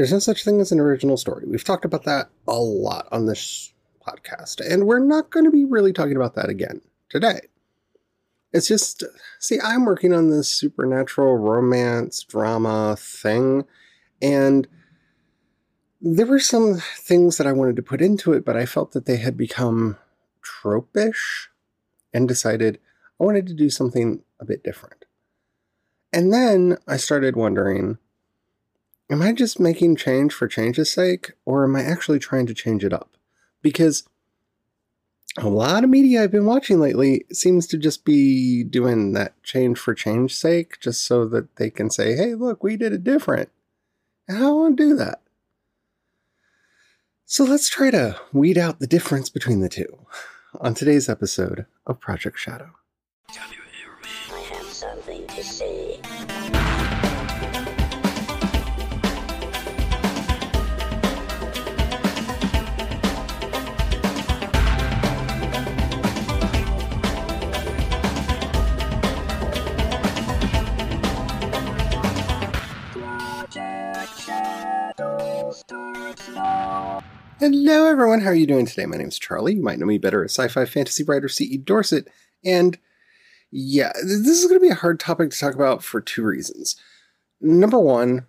There's 0.00 0.12
no 0.12 0.18
such 0.18 0.44
thing 0.44 0.62
as 0.62 0.72
an 0.72 0.80
original 0.80 1.18
story. 1.18 1.44
We've 1.46 1.62
talked 1.62 1.84
about 1.84 2.04
that 2.04 2.30
a 2.48 2.58
lot 2.58 3.06
on 3.12 3.26
this 3.26 3.74
podcast, 4.00 4.66
and 4.66 4.86
we're 4.86 4.98
not 4.98 5.28
going 5.28 5.44
to 5.44 5.50
be 5.50 5.66
really 5.66 5.92
talking 5.92 6.16
about 6.16 6.34
that 6.36 6.48
again 6.48 6.80
today. 7.10 7.40
It's 8.50 8.66
just, 8.66 9.04
see, 9.40 9.58
I'm 9.62 9.84
working 9.84 10.14
on 10.14 10.30
this 10.30 10.48
supernatural 10.48 11.36
romance 11.36 12.22
drama 12.22 12.96
thing, 12.98 13.66
and 14.22 14.66
there 16.00 16.24
were 16.24 16.40
some 16.40 16.80
things 16.96 17.36
that 17.36 17.46
I 17.46 17.52
wanted 17.52 17.76
to 17.76 17.82
put 17.82 18.00
into 18.00 18.32
it, 18.32 18.42
but 18.42 18.56
I 18.56 18.64
felt 18.64 18.92
that 18.92 19.04
they 19.04 19.18
had 19.18 19.36
become 19.36 19.98
tropish 20.42 21.48
and 22.14 22.26
decided 22.26 22.80
I 23.20 23.24
wanted 23.24 23.46
to 23.48 23.54
do 23.54 23.68
something 23.68 24.22
a 24.40 24.46
bit 24.46 24.64
different. 24.64 25.04
And 26.10 26.32
then 26.32 26.78
I 26.88 26.96
started 26.96 27.36
wondering 27.36 27.98
am 29.10 29.20
I 29.20 29.32
just 29.32 29.60
making 29.60 29.96
change 29.96 30.32
for 30.32 30.48
change's 30.48 30.90
sake, 30.90 31.32
or 31.44 31.64
am 31.64 31.76
I 31.76 31.82
actually 31.82 32.18
trying 32.18 32.46
to 32.46 32.54
change 32.54 32.84
it 32.84 32.92
up? 32.92 33.16
Because 33.60 34.04
a 35.36 35.48
lot 35.48 35.84
of 35.84 35.90
media 35.90 36.22
I've 36.22 36.30
been 36.30 36.46
watching 36.46 36.80
lately 36.80 37.24
seems 37.32 37.66
to 37.68 37.78
just 37.78 38.04
be 38.04 38.64
doing 38.64 39.12
that 39.12 39.40
change 39.42 39.78
for 39.78 39.94
change's 39.94 40.36
sake, 40.36 40.80
just 40.80 41.04
so 41.04 41.26
that 41.26 41.56
they 41.56 41.70
can 41.70 41.90
say, 41.90 42.16
hey, 42.16 42.34
look, 42.34 42.62
we 42.62 42.76
did 42.76 42.92
it 42.92 43.04
different. 43.04 43.50
And 44.28 44.44
I 44.44 44.50
want 44.50 44.76
to 44.76 44.82
do 44.82 44.96
that. 44.96 45.20
So 47.26 47.44
let's 47.44 47.68
try 47.68 47.90
to 47.90 48.18
weed 48.32 48.58
out 48.58 48.80
the 48.80 48.86
difference 48.88 49.28
between 49.28 49.60
the 49.60 49.68
two 49.68 50.06
on 50.60 50.74
today's 50.74 51.08
episode 51.08 51.66
of 51.86 52.00
Project 52.00 52.38
Shadow. 52.38 52.70
Hello, 77.40 77.86
everyone. 77.86 78.20
How 78.20 78.28
are 78.28 78.34
you 78.34 78.46
doing 78.46 78.66
today? 78.66 78.84
My 78.84 78.98
name 78.98 79.08
is 79.08 79.18
Charlie. 79.18 79.54
You 79.54 79.62
might 79.62 79.78
know 79.78 79.86
me 79.86 79.96
better 79.96 80.22
as 80.22 80.32
sci 80.32 80.46
fi 80.48 80.66
fantasy 80.66 81.04
writer 81.04 81.26
C.E. 81.26 81.56
Dorsett. 81.56 82.06
And 82.44 82.76
yeah, 83.50 83.92
this 83.94 84.26
is 84.26 84.44
going 84.44 84.60
to 84.60 84.62
be 84.62 84.68
a 84.68 84.74
hard 84.74 85.00
topic 85.00 85.30
to 85.30 85.38
talk 85.38 85.54
about 85.54 85.82
for 85.82 86.02
two 86.02 86.22
reasons. 86.22 86.76
Number 87.40 87.78
one, 87.78 88.26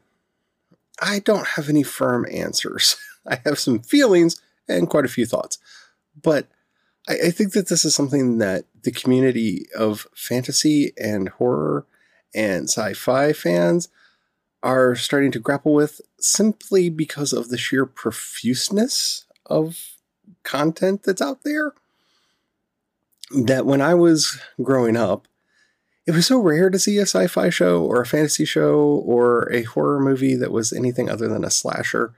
I 1.01 1.19
don't 1.19 1.45
have 1.45 1.67
any 1.67 1.83
firm 1.83 2.25
answers. 2.31 2.95
I 3.27 3.41
have 3.43 3.59
some 3.59 3.79
feelings 3.79 4.41
and 4.69 4.89
quite 4.89 5.03
a 5.03 5.09
few 5.09 5.25
thoughts. 5.25 5.57
But 6.23 6.47
I, 7.09 7.15
I 7.25 7.31
think 7.31 7.51
that 7.51 7.67
this 7.67 7.83
is 7.83 7.93
something 7.93 8.37
that 8.37 8.63
the 8.83 8.93
community 8.93 9.65
of 9.77 10.07
fantasy 10.15 10.93
and 10.97 11.27
horror 11.27 11.85
and 12.33 12.69
sci 12.69 12.93
fi 12.93 13.33
fans 13.33 13.89
are 14.63 14.95
starting 14.95 15.31
to 15.31 15.39
grapple 15.39 15.73
with 15.73 16.01
simply 16.19 16.89
because 16.89 17.33
of 17.33 17.49
the 17.49 17.57
sheer 17.57 17.85
profuseness 17.85 19.25
of 19.45 19.97
content 20.43 21.03
that's 21.03 21.21
out 21.21 21.43
there. 21.43 21.73
That 23.31 23.65
when 23.65 23.81
I 23.81 23.93
was 23.93 24.39
growing 24.61 24.97
up, 24.97 25.27
it 26.05 26.11
was 26.11 26.27
so 26.27 26.39
rare 26.39 26.69
to 26.69 26.79
see 26.79 26.97
a 26.97 27.03
sci 27.03 27.27
fi 27.27 27.49
show 27.49 27.83
or 27.83 28.01
a 28.01 28.05
fantasy 28.05 28.45
show 28.45 28.79
or 28.81 29.51
a 29.51 29.63
horror 29.63 29.99
movie 29.99 30.35
that 30.35 30.51
was 30.51 30.73
anything 30.73 31.09
other 31.09 31.27
than 31.27 31.45
a 31.45 31.51
slasher 31.51 32.13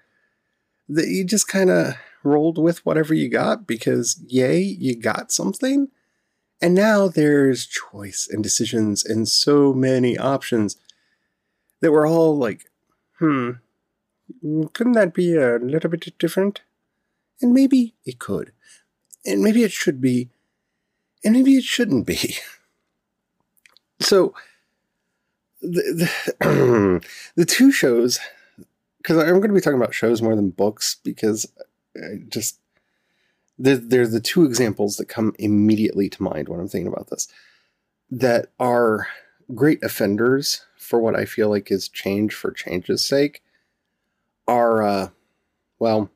that 0.90 1.08
you 1.08 1.24
just 1.24 1.48
kind 1.48 1.70
of 1.70 1.96
rolled 2.24 2.58
with 2.58 2.86
whatever 2.86 3.14
you 3.14 3.30
got 3.30 3.68
because, 3.68 4.20
yay, 4.28 4.60
you 4.60 4.96
got 4.96 5.32
something. 5.32 5.90
And 6.62 6.74
now 6.74 7.08
there's 7.08 7.66
choice 7.66 8.28
and 8.32 8.42
decisions 8.42 9.04
and 9.04 9.28
so 9.28 9.74
many 9.74 10.18
options 10.18 10.78
that 11.84 11.92
were 11.92 12.08
all 12.08 12.38
like, 12.38 12.72
hmm, 13.20 13.52
couldn't 14.72 14.94
that 14.94 15.14
be 15.14 15.36
a 15.36 15.58
little 15.58 15.90
bit 15.90 16.18
different? 16.18 16.62
And 17.42 17.54
maybe 17.54 17.94
it 18.06 18.20
could. 18.20 18.54
And 19.26 19.44
maybe 19.44 19.64
it 19.64 19.74
should 19.74 20.00
be. 20.00 20.30
And 21.26 21.34
maybe 21.34 21.56
it 21.56 21.64
shouldn't 21.64 22.08
be. 22.08 22.36
So, 24.00 24.34
the, 25.62 26.10
the, 26.42 27.02
the 27.36 27.46
two 27.46 27.72
shows, 27.72 28.20
because 28.98 29.18
I'm 29.18 29.40
going 29.40 29.44
to 29.44 29.54
be 29.54 29.62
talking 29.62 29.80
about 29.80 29.94
shows 29.94 30.22
more 30.22 30.36
than 30.36 30.50
books, 30.50 30.98
because 31.06 31.50
I 31.96 32.18
just, 32.28 32.60
they're, 33.58 33.78
they're 33.78 34.08
the 34.08 34.20
two 34.20 34.44
examples 34.44 34.98
that 34.98 35.06
come 35.06 35.34
immediately 35.40 36.10
to 36.10 36.24
mind 36.24 36.50
when 36.50 36.60
I'm 36.60 36.68
thinking 36.68 36.92
about 36.92 37.12
this 37.12 37.30
that 38.12 38.48
are 38.60 39.08
great 39.54 39.82
offenders 39.84 40.66
for 40.84 41.00
what 41.00 41.16
I 41.16 41.26
feel 41.26 41.50
like 41.50 41.72
is 41.72 41.88
change 41.88 42.34
for 42.34 42.52
change's 42.52 43.04
sake 43.04 43.42
are, 44.48 44.84
uh, 44.84 45.10
well, 45.80 46.10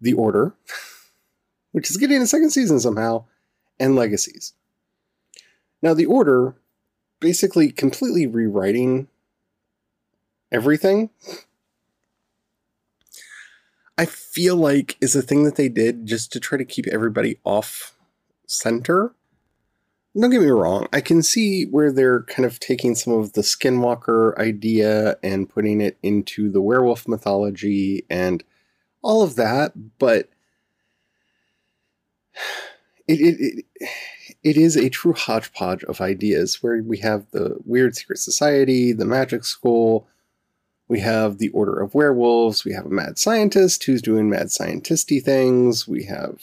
The 0.00 0.12
Order, 0.12 0.54
which 1.72 1.90
is 1.90 1.96
getting 1.96 2.22
a 2.22 2.26
second 2.26 2.50
season 2.50 2.80
somehow, 2.80 3.24
and 3.78 3.96
Legacies. 3.96 4.54
Now, 5.82 5.94
The 5.94 6.06
Order 6.06 6.54
basically 7.18 7.70
completely 7.70 8.26
rewriting 8.26 9.08
everything. 10.50 11.10
I 13.98 14.06
feel 14.06 14.56
like 14.56 14.96
is 15.00 15.14
a 15.14 15.22
thing 15.22 15.44
that 15.44 15.56
they 15.56 15.68
did 15.68 16.06
just 16.06 16.32
to 16.32 16.40
try 16.40 16.56
to 16.56 16.64
keep 16.64 16.86
everybody 16.86 17.38
off 17.44 17.94
center 18.46 19.14
don't 20.18 20.30
get 20.30 20.40
me 20.40 20.48
wrong, 20.48 20.88
I 20.92 21.00
can 21.00 21.22
see 21.22 21.66
where 21.66 21.92
they're 21.92 22.22
kind 22.24 22.44
of 22.44 22.58
taking 22.58 22.94
some 22.94 23.12
of 23.12 23.34
the 23.34 23.42
skinwalker 23.42 24.36
idea 24.38 25.16
and 25.22 25.48
putting 25.48 25.80
it 25.80 25.98
into 26.02 26.50
the 26.50 26.60
werewolf 26.60 27.06
mythology 27.06 28.04
and 28.10 28.42
all 29.02 29.22
of 29.22 29.36
that, 29.36 29.72
but 29.98 30.28
it, 33.06 33.20
it, 33.20 33.64
it, 33.80 33.88
it 34.42 34.56
is 34.56 34.76
a 34.76 34.88
true 34.88 35.12
hodgepodge 35.12 35.84
of 35.84 36.00
ideas 36.00 36.62
where 36.62 36.82
we 36.82 36.98
have 36.98 37.26
the 37.30 37.58
weird 37.64 37.94
secret 37.94 38.18
society, 38.18 38.92
the 38.92 39.04
magic 39.04 39.44
school, 39.44 40.08
we 40.88 41.00
have 41.00 41.38
the 41.38 41.50
Order 41.50 41.78
of 41.80 41.94
Werewolves, 41.94 42.64
we 42.64 42.72
have 42.72 42.86
a 42.86 42.90
mad 42.90 43.18
scientist 43.18 43.84
who's 43.84 44.02
doing 44.02 44.28
mad 44.28 44.46
scientisty 44.48 45.22
things, 45.22 45.86
we 45.86 46.04
have. 46.04 46.42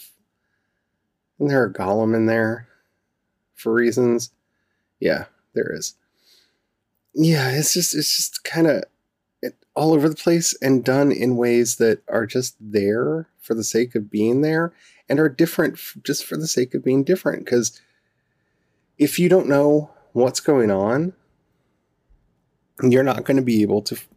Isn't 1.38 1.48
there 1.48 1.64
a 1.64 1.72
golem 1.72 2.14
in 2.14 2.26
there? 2.26 2.67
For 3.58 3.72
reasons. 3.72 4.30
Yeah, 5.00 5.26
there 5.54 5.72
is. 5.74 5.94
Yeah, 7.14 7.50
it's 7.50 7.74
just 7.74 7.94
it's 7.94 8.16
just 8.16 8.44
kind 8.44 8.66
of 8.66 8.84
all 9.78 9.94
over 9.94 10.08
the 10.08 10.16
place 10.16 10.56
and 10.60 10.84
done 10.84 11.12
in 11.12 11.36
ways 11.36 11.76
that 11.76 12.02
are 12.08 12.26
just 12.26 12.56
there 12.60 13.28
for 13.38 13.54
the 13.54 13.62
sake 13.62 13.94
of 13.94 14.10
being 14.10 14.40
there 14.40 14.72
and 15.08 15.20
are 15.20 15.28
different 15.28 15.74
f- 15.74 15.96
just 16.02 16.24
for 16.24 16.36
the 16.36 16.48
sake 16.48 16.74
of 16.74 16.82
being 16.82 17.04
different 17.04 17.44
because 17.44 17.80
if 18.98 19.20
you 19.20 19.28
don't 19.28 19.48
know 19.48 19.88
what's 20.14 20.40
going 20.40 20.72
on 20.72 21.12
you're 22.82 23.04
not 23.04 23.22
going 23.22 23.36
to 23.36 23.42
be 23.42 23.62
able 23.62 23.80
to 23.80 23.94
f- 23.94 24.08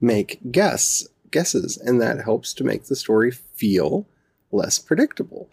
make 0.00 0.40
guess 0.50 1.06
guesses 1.30 1.76
and 1.76 2.00
that 2.00 2.24
helps 2.24 2.54
to 2.54 2.64
make 2.64 2.84
the 2.84 2.96
story 2.96 3.30
feel 3.30 4.06
less 4.52 4.78
predictable 4.78 5.50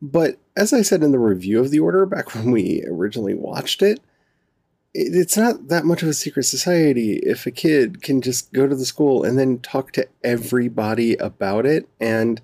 but 0.00 0.38
as 0.56 0.72
I 0.72 0.82
said 0.82 1.02
in 1.02 1.12
the 1.12 1.18
review 1.18 1.60
of 1.60 1.70
The 1.70 1.80
Order 1.80 2.06
back 2.06 2.34
when 2.34 2.50
we 2.50 2.84
originally 2.86 3.34
watched 3.34 3.82
it, 3.82 4.00
it's 4.94 5.36
not 5.36 5.68
that 5.68 5.84
much 5.84 6.02
of 6.02 6.08
a 6.08 6.14
secret 6.14 6.44
society 6.44 7.14
if 7.24 7.46
a 7.46 7.50
kid 7.50 8.00
can 8.00 8.22
just 8.22 8.52
go 8.52 8.68
to 8.68 8.76
the 8.76 8.84
school 8.84 9.24
and 9.24 9.38
then 9.38 9.58
talk 9.58 9.90
to 9.92 10.06
everybody 10.22 11.16
about 11.16 11.66
it 11.66 11.88
and 11.98 12.40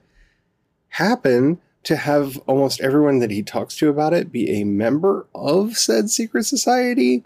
happen 0.88 1.61
to 1.85 1.97
have 1.97 2.38
almost 2.47 2.81
everyone 2.81 3.20
that 3.20 3.31
he 3.31 3.43
talks 3.43 3.76
to 3.76 3.88
about 3.88 4.12
it 4.12 4.32
be 4.32 4.50
a 4.50 4.64
member 4.64 5.26
of 5.35 5.79
said 5.79 6.11
secret 6.11 6.44
society 6.44 7.25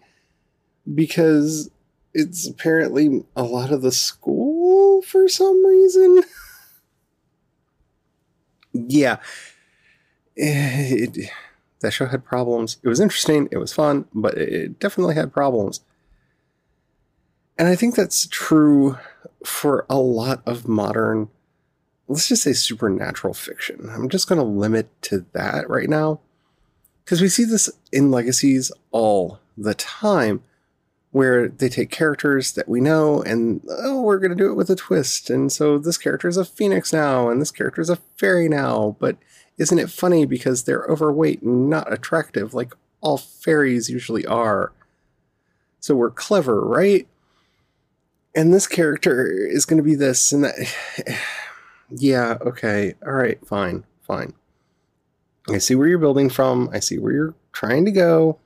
because 0.94 1.70
it's 2.12 2.46
apparently 2.46 3.24
a 3.34 3.42
lot 3.42 3.72
of 3.72 3.82
the 3.82 3.90
school 3.90 5.02
for 5.02 5.26
some 5.26 5.64
reason. 5.66 6.22
yeah, 8.72 9.16
Eh, 10.36 11.06
it, 11.06 11.30
that 11.80 11.92
show 11.92 12.06
had 12.06 12.24
problems. 12.24 12.78
It 12.82 12.88
was 12.88 13.00
interesting, 13.00 13.48
it 13.50 13.58
was 13.58 13.72
fun, 13.72 14.06
but 14.12 14.34
it 14.34 14.78
definitely 14.78 15.14
had 15.14 15.32
problems. 15.32 15.80
And 17.58 17.68
I 17.68 17.76
think 17.76 17.94
that's 17.94 18.26
true 18.26 18.98
for 19.44 19.86
a 19.88 19.98
lot 19.98 20.42
of 20.46 20.66
modern, 20.66 21.28
let's 22.08 22.28
just 22.28 22.42
say 22.42 22.52
supernatural 22.52 23.34
fiction. 23.34 23.88
I'm 23.90 24.08
just 24.08 24.28
going 24.28 24.40
to 24.40 24.44
limit 24.44 24.88
to 25.02 25.24
that 25.32 25.68
right 25.68 25.88
now. 25.88 26.20
Because 27.04 27.20
we 27.20 27.28
see 27.28 27.44
this 27.44 27.70
in 27.92 28.10
legacies 28.10 28.72
all 28.90 29.38
the 29.58 29.74
time, 29.74 30.42
where 31.14 31.48
they 31.48 31.68
take 31.68 31.90
characters 31.90 32.52
that 32.52 32.68
we 32.68 32.80
know 32.80 33.22
and 33.22 33.60
oh 33.68 34.02
we're 34.02 34.18
going 34.18 34.32
to 34.32 34.36
do 34.36 34.50
it 34.50 34.56
with 34.56 34.68
a 34.68 34.74
twist 34.74 35.30
and 35.30 35.52
so 35.52 35.78
this 35.78 35.96
character 35.96 36.26
is 36.26 36.36
a 36.36 36.44
phoenix 36.44 36.92
now 36.92 37.28
and 37.28 37.40
this 37.40 37.52
character 37.52 37.80
is 37.80 37.88
a 37.88 38.00
fairy 38.16 38.48
now 38.48 38.96
but 38.98 39.16
isn't 39.58 39.78
it 39.78 39.90
funny 39.90 40.24
because 40.24 40.64
they're 40.64 40.86
overweight 40.88 41.42
and 41.42 41.68
not 41.68 41.92
attractive 41.92 42.54
like 42.54 42.74
all 43.00 43.18
fairies 43.18 43.88
usually 43.88 44.26
are 44.26 44.72
so 45.80 45.94
we're 45.94 46.10
clever 46.10 46.64
right 46.64 47.06
and 48.34 48.52
this 48.52 48.66
character 48.66 49.26
is 49.30 49.64
going 49.64 49.76
to 49.76 49.82
be 49.82 49.94
this 49.94 50.32
and 50.32 50.44
that 50.44 50.74
yeah 51.90 52.38
okay 52.40 52.94
all 53.06 53.12
right 53.12 53.46
fine 53.46 53.84
fine 54.02 54.32
i 55.50 55.58
see 55.58 55.74
where 55.74 55.86
you're 55.86 55.98
building 55.98 56.30
from 56.30 56.68
i 56.72 56.80
see 56.80 56.98
where 56.98 57.12
you're 57.12 57.34
trying 57.52 57.84
to 57.84 57.90
go 57.90 58.38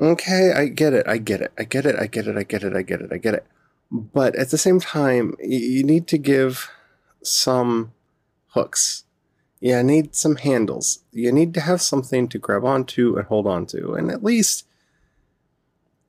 okay, 0.00 0.52
I 0.52 0.66
get 0.66 0.92
it, 0.92 1.06
I 1.08 1.18
get 1.18 1.40
it, 1.40 1.52
I 1.58 1.64
get 1.64 1.86
it, 1.86 1.96
I 1.98 2.06
get 2.06 2.26
it, 2.26 2.36
I 2.36 2.42
get 2.42 2.62
it, 2.62 2.76
I 2.76 2.82
get 2.82 3.00
it, 3.00 3.12
I 3.12 3.18
get 3.18 3.34
it. 3.34 3.46
But 3.90 4.36
at 4.36 4.50
the 4.50 4.58
same 4.58 4.80
time, 4.80 5.34
you 5.40 5.82
need 5.82 6.06
to 6.08 6.18
give 6.18 6.70
some 7.22 7.92
hooks. 8.48 9.04
You 9.60 9.82
need 9.82 10.14
some 10.14 10.36
handles. 10.36 11.00
You 11.12 11.32
need 11.32 11.52
to 11.54 11.60
have 11.60 11.82
something 11.82 12.28
to 12.28 12.38
grab 12.38 12.64
onto 12.64 13.16
and 13.16 13.26
hold 13.26 13.46
onto. 13.46 13.94
And 13.94 14.10
at 14.10 14.22
least 14.22 14.66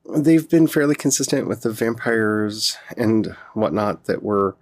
they've 0.08 0.48
been 0.48 0.66
fairly 0.66 0.94
consistent 0.94 1.48
with 1.48 1.62
the 1.62 1.70
vampires 1.70 2.76
and 2.96 3.36
whatnot 3.54 4.04
that 4.04 4.22
were 4.22 4.56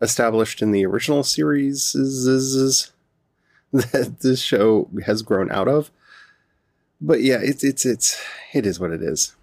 established 0.00 0.62
in 0.62 0.72
the 0.72 0.84
original 0.86 1.22
series 1.22 1.92
that 3.72 4.16
this 4.20 4.40
show 4.40 4.88
has 5.06 5.22
grown 5.22 5.50
out 5.50 5.68
of 5.68 5.90
but 7.02 7.20
yeah, 7.20 7.38
it's 7.42 7.64
it's 7.64 7.84
it's 7.84 8.22
it 8.52 8.64
is 8.64 8.78
what 8.78 8.92
it 8.92 9.02
is. 9.02 9.34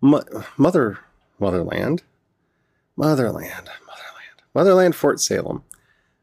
Mo- 0.00 0.22
Mother 0.56 0.98
Motherland, 1.40 2.02
Motherland, 2.94 3.70
Motherland, 3.86 4.42
Motherland, 4.54 4.94
Fort 4.94 5.20
Salem, 5.20 5.64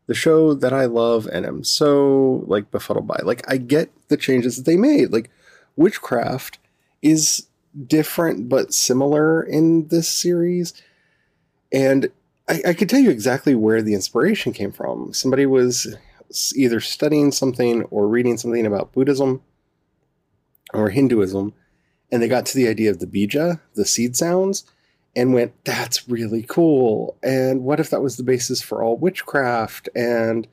the 0.09 0.15
show 0.15 0.55
that 0.55 0.73
I 0.73 0.85
love 0.85 1.27
and 1.31 1.45
am 1.45 1.63
so 1.63 2.43
like 2.47 2.71
befuddled 2.71 3.05
by. 3.05 3.19
Like 3.23 3.43
I 3.47 3.57
get 3.57 3.91
the 4.07 4.17
changes 4.17 4.57
that 4.57 4.65
they 4.65 4.75
made. 4.75 5.13
Like 5.13 5.29
witchcraft 5.75 6.57
is 7.03 7.45
different 7.85 8.49
but 8.49 8.73
similar 8.73 9.43
in 9.43 9.87
this 9.89 10.09
series, 10.09 10.73
and 11.71 12.09
I, 12.47 12.61
I 12.69 12.73
could 12.73 12.89
tell 12.89 12.99
you 12.99 13.11
exactly 13.11 13.53
where 13.53 13.83
the 13.83 13.93
inspiration 13.93 14.51
came 14.51 14.71
from. 14.71 15.13
Somebody 15.13 15.45
was 15.45 15.95
either 16.55 16.79
studying 16.79 17.31
something 17.31 17.83
or 17.83 18.07
reading 18.07 18.35
something 18.35 18.65
about 18.65 18.91
Buddhism 18.91 19.43
or 20.73 20.89
Hinduism, 20.89 21.53
and 22.11 22.19
they 22.19 22.27
got 22.27 22.47
to 22.47 22.55
the 22.55 22.67
idea 22.67 22.89
of 22.89 22.97
the 22.97 23.05
bija, 23.05 23.59
the 23.75 23.85
seed 23.85 24.15
sounds, 24.15 24.63
and 25.15 25.33
went, 25.33 25.53
that's 25.65 26.07
really 26.07 26.43
cool. 26.47 27.17
And 27.23 27.63
what 27.63 27.79
if 27.79 27.89
that 27.89 28.01
was 28.01 28.17
the 28.17 28.23
basis 28.23 28.61
for 28.61 28.83
all 28.83 28.97
witchcraft? 28.97 29.89
And 29.95 30.47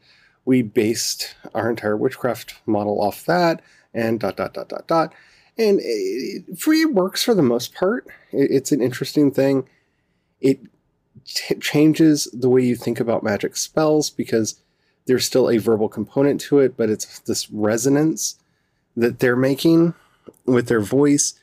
we 0.44 0.62
based 0.62 1.34
our 1.54 1.68
entire 1.68 1.96
witchcraft 1.96 2.54
model 2.66 3.00
off 3.00 3.26
that, 3.26 3.62
and 3.92 4.20
dot, 4.20 4.36
dot, 4.36 4.54
dot, 4.54 4.68
dot, 4.68 4.86
dot. 4.86 5.14
And 5.58 5.80
it, 5.82 6.58
free 6.58 6.84
works 6.84 7.22
for 7.22 7.34
the 7.34 7.42
most 7.42 7.74
part. 7.74 8.06
It, 8.32 8.50
it's 8.50 8.72
an 8.72 8.82
interesting 8.82 9.30
thing. 9.30 9.68
It 10.40 10.60
t- 11.24 11.56
changes 11.56 12.28
the 12.32 12.48
way 12.48 12.62
you 12.62 12.76
think 12.76 13.00
about 13.00 13.22
magic 13.22 13.56
spells 13.56 14.10
because 14.10 14.60
there's 15.06 15.24
still 15.24 15.50
a 15.50 15.58
verbal 15.58 15.88
component 15.88 16.40
to 16.42 16.58
it, 16.58 16.76
but 16.76 16.90
it's 16.90 17.20
this 17.20 17.50
resonance 17.50 18.38
that 18.96 19.18
they're 19.18 19.36
making 19.36 19.94
with 20.44 20.68
their 20.68 20.80
voice 20.80 21.34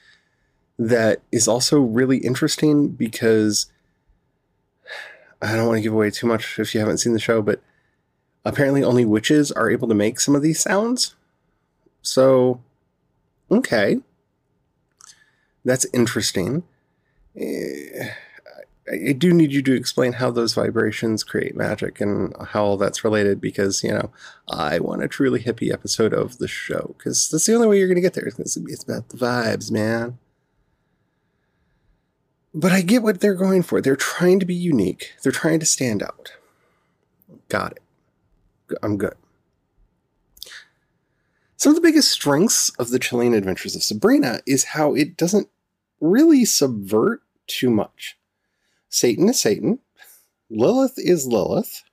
that 0.78 1.22
is 1.32 1.48
also 1.48 1.80
really 1.80 2.18
interesting 2.18 2.90
because 2.90 3.68
I 5.42 5.56
don't 5.56 5.68
want 5.68 5.78
to 5.78 5.82
give 5.82 5.94
away 5.94 6.10
too 6.10 6.28
much 6.28 6.58
if 6.60 6.74
you 6.74 6.80
haven't 6.80 7.00
seen 7.00 7.14
the 7.14 7.20
show, 7.20 7.42
but 7.42 7.62
apparently 8.46 8.84
only 8.84 9.06
witches 9.06 9.52
are 9.52 9.70
able 9.70 9.88
to 9.88 9.96
make 9.96 10.20
some 10.20 10.36
of 10.36 10.42
these 10.42 10.60
sounds. 10.60 11.16
So, 12.02 12.62
okay. 13.52 14.00
That's 15.66 15.86
interesting. 15.94 16.64
Eh, 17.38 18.10
I 18.92 19.14
do 19.14 19.34
need 19.34 19.54
you 19.54 19.62
to 19.62 19.74
explain 19.74 20.14
how 20.14 20.30
those 20.30 20.54
vibrations 20.54 21.24
create 21.24 21.56
magic 21.56 22.02
and 22.02 22.36
how 22.50 22.66
all 22.66 22.78
that's 22.78 23.04
related 23.06 23.40
because, 23.40 23.82
you 23.82 23.92
know, 23.92 24.12
I 24.50 24.80
want 24.80 25.04
a 25.04 25.08
truly 25.08 25.42
hippie 25.42 25.72
episode 25.72 26.14
of 26.14 26.38
the 26.38 26.50
show 26.50 26.94
because 26.98 27.30
that's 27.30 27.46
the 27.46 27.56
only 27.56 27.68
way 27.68 27.80
you're 27.80 27.88
going 27.88 27.96
to 27.96 28.02
get 28.02 28.14
there. 28.14 28.26
It's, 28.26 28.58
it's 28.58 28.84
about 28.84 29.10
the 29.10 29.18
vibes, 29.18 29.72
man. 29.72 30.18
But 32.54 32.72
I 32.72 32.82
get 32.82 33.02
what 33.02 33.20
they're 33.20 33.34
going 33.34 33.64
for. 33.64 33.82
They're 33.82 33.96
trying 33.96 34.40
to 34.40 34.46
be 34.46 34.56
unique, 34.56 35.14
they're 35.24 35.32
trying 35.32 35.60
to 35.60 35.66
stand 35.66 36.04
out. 36.04 36.34
Got 37.50 37.74
it. 37.74 38.78
I'm 38.82 38.98
good. 38.98 39.16
Some 41.58 41.72
of 41.72 41.76
the 41.76 41.88
biggest 41.88 42.12
strengths 42.12 42.70
of 42.72 42.90
the 42.90 43.00
Chilling 43.00 43.34
Adventures 43.34 43.76
of 43.76 43.84
Sabrina 43.84 44.42
is 44.46 44.66
how 44.66 44.94
it 44.94 45.16
doesn't 45.16 45.48
really 46.02 46.44
subvert 46.44 47.22
too 47.48 47.70
much 47.70 48.18
Satan 48.94 49.28
is 49.28 49.42
Satan, 49.42 49.80
Lilith 50.52 50.94
is 50.98 51.26
Lilith, 51.26 51.84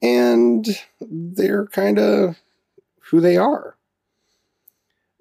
and 0.00 0.66
they're 0.98 1.66
kind 1.66 1.98
of 1.98 2.38
who 3.10 3.20
they 3.20 3.36
are. 3.36 3.76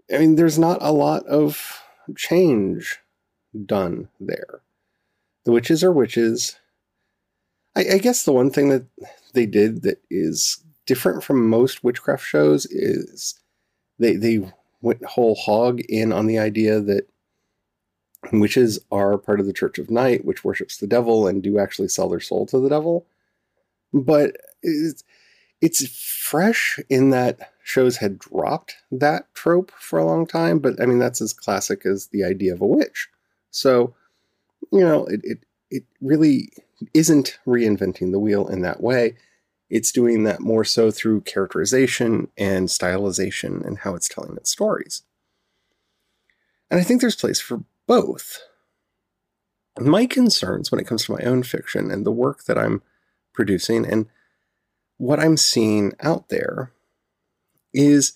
I 0.09 0.19
mean, 0.19 0.35
there's 0.35 0.57
not 0.57 0.77
a 0.81 0.93
lot 0.93 1.25
of 1.25 1.81
change 2.15 2.99
done 3.65 4.09
there. 4.19 4.61
The 5.45 5.51
witches 5.51 5.83
are 5.83 5.91
witches. 5.91 6.57
I, 7.75 7.85
I, 7.94 7.97
guess 7.97 8.23
the 8.23 8.31
one 8.31 8.50
thing 8.50 8.69
that 8.69 8.85
they 9.33 9.45
did 9.45 9.81
that 9.83 10.01
is 10.09 10.63
different 10.85 11.23
from 11.23 11.50
most 11.50 11.83
witchcraft 11.83 12.25
shows 12.25 12.65
is 12.67 13.39
they 14.00 14.15
they 14.15 14.51
went 14.81 15.03
whole 15.05 15.35
hog 15.35 15.81
in 15.89 16.11
on 16.11 16.27
the 16.27 16.38
idea 16.38 16.79
that 16.79 17.07
witches 18.31 18.79
are 18.91 19.17
part 19.17 19.39
of 19.39 19.45
the 19.45 19.53
Church 19.53 19.77
of 19.77 19.89
Night, 19.89 20.25
which 20.25 20.44
worships 20.44 20.77
the 20.77 20.88
devil 20.88 21.27
and 21.27 21.44
do 21.44 21.59
actually 21.59 21.88
sell 21.88 22.09
their 22.09 22.19
soul 22.19 22.45
to 22.47 22.59
the 22.59 22.69
devil. 22.69 23.06
But 23.94 24.38
it's, 24.61 25.03
it's 25.61 25.88
fresh 25.88 26.79
in 26.89 27.09
that 27.11 27.53
shows 27.63 27.97
had 27.97 28.19
dropped 28.19 28.75
that 28.91 29.33
trope 29.33 29.71
for 29.79 29.99
a 29.99 30.06
long 30.06 30.25
time, 30.25 30.59
but 30.59 30.81
I 30.81 30.85
mean, 30.85 30.99
that's 30.99 31.21
as 31.21 31.33
classic 31.33 31.85
as 31.85 32.07
the 32.07 32.23
idea 32.23 32.53
of 32.53 32.61
a 32.61 32.67
witch. 32.67 33.09
So, 33.53 33.94
you 34.71 34.81
know, 34.81 35.05
it, 35.05 35.21
it, 35.23 35.39
it 35.69 35.83
really 36.01 36.49
isn't 36.94 37.37
reinventing 37.45 38.11
the 38.11 38.19
wheel 38.19 38.47
in 38.47 38.61
that 38.61 38.81
way. 38.81 39.16
It's 39.69 39.92
doing 39.92 40.23
that 40.23 40.42
more 40.42 40.66
so 40.66 40.92
through 40.92 41.21
characterization 41.21 42.30
and 42.37 42.68
stylization 42.68 43.66
and 43.66 43.78
how 43.80 43.95
it's 43.95 44.09
telling 44.09 44.35
its 44.35 44.49
stories. 44.49 45.04
And 46.69 46.81
I 46.81 46.83
think 46.83 46.99
there's 46.99 47.16
place 47.16 47.39
for 47.39 47.63
both. 47.87 48.39
My 49.80 50.07
concerns 50.07 50.71
when 50.71 50.80
it 50.80 50.87
comes 50.87 51.06
to 51.06 51.13
my 51.13 51.21
own 51.21 51.44
fiction 51.44 51.92
and 51.92 52.06
the 52.06 52.11
work 52.11 52.45
that 52.45 52.57
I'm 52.57 52.81
producing 53.33 53.85
and 53.85 54.07
what 54.97 55.19
I'm 55.19 55.37
seeing 55.37 55.94
out 55.99 56.30
there 56.30 56.71
is 57.71 58.13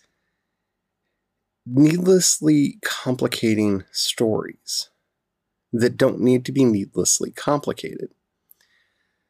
needlessly 1.66 2.80
complicating 2.82 3.84
stories 3.92 4.90
that 5.74 5.98
don't 5.98 6.20
need 6.20 6.46
to 6.46 6.52
be 6.52 6.66
needlessly 6.66 7.32
complicated. 7.32 8.10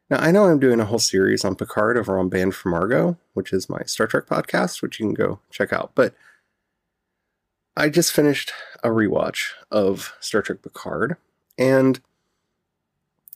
Now, 0.10 0.20
I 0.20 0.32
know 0.32 0.46
I'm 0.46 0.60
doing 0.60 0.80
a 0.80 0.86
whole 0.86 1.00
series 1.00 1.44
on 1.44 1.56
Picard 1.56 1.98
over 1.98 2.18
on 2.18 2.30
Banned 2.30 2.56
from 2.56 2.74
Argo, 2.74 3.18
which 3.34 3.52
is 3.52 3.70
my 3.70 3.82
Star 3.86 4.08
Trek 4.08 4.26
podcast, 4.26 4.82
which 4.82 5.00
you 5.00 5.06
can 5.06 5.14
go 5.14 5.40
check 5.52 5.74
out. 5.74 5.92
But 5.96 6.16
I 7.76 7.90
just 7.90 8.14
finished 8.14 8.54
a 8.84 8.90
rewatch 8.90 9.52
of 9.70 10.14
Star 10.20 10.42
Trek 10.42 10.62
Picard, 10.62 11.18
and 11.58 12.00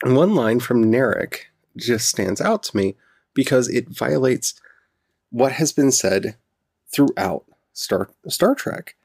one 0.03 0.33
line 0.33 0.59
from 0.59 0.85
Narek 0.85 1.41
just 1.77 2.07
stands 2.07 2.41
out 2.41 2.63
to 2.63 2.77
me 2.77 2.95
because 3.33 3.69
it 3.69 3.89
violates 3.89 4.59
what 5.29 5.53
has 5.53 5.71
been 5.71 5.91
said 5.91 6.35
throughout 6.93 7.45
Star 7.73 8.09
Star 8.27 8.55
Trek. 8.55 8.95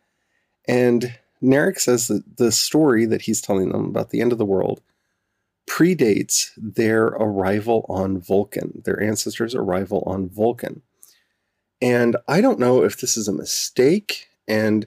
And 0.69 1.19
Narek 1.43 1.79
says 1.79 2.09
that 2.09 2.39
the 2.39 2.53
story 2.53 3.07
that 3.07 3.23
he's 3.23 3.41
telling 3.41 3.71
them 3.71 3.87
about 3.87 4.11
the 4.11 4.21
end 4.21 4.33
of 4.33 4.39
the 4.39 4.45
world 4.45 4.81
predates 5.69 6.51
their 6.57 7.07
arrival 7.07 7.85
on 7.89 8.21
Vulcan, 8.21 8.83
their 8.85 9.03
ancestors' 9.03 9.55
arrival 9.55 10.03
on 10.07 10.29
Vulcan. 10.29 10.83
And 11.83 12.17
I 12.27 12.41
don't 12.41 12.59
know 12.59 12.83
if 12.83 13.01
this 13.01 13.17
is 13.17 13.29
a 13.29 13.33
mistake 13.33 14.29
and 14.49 14.87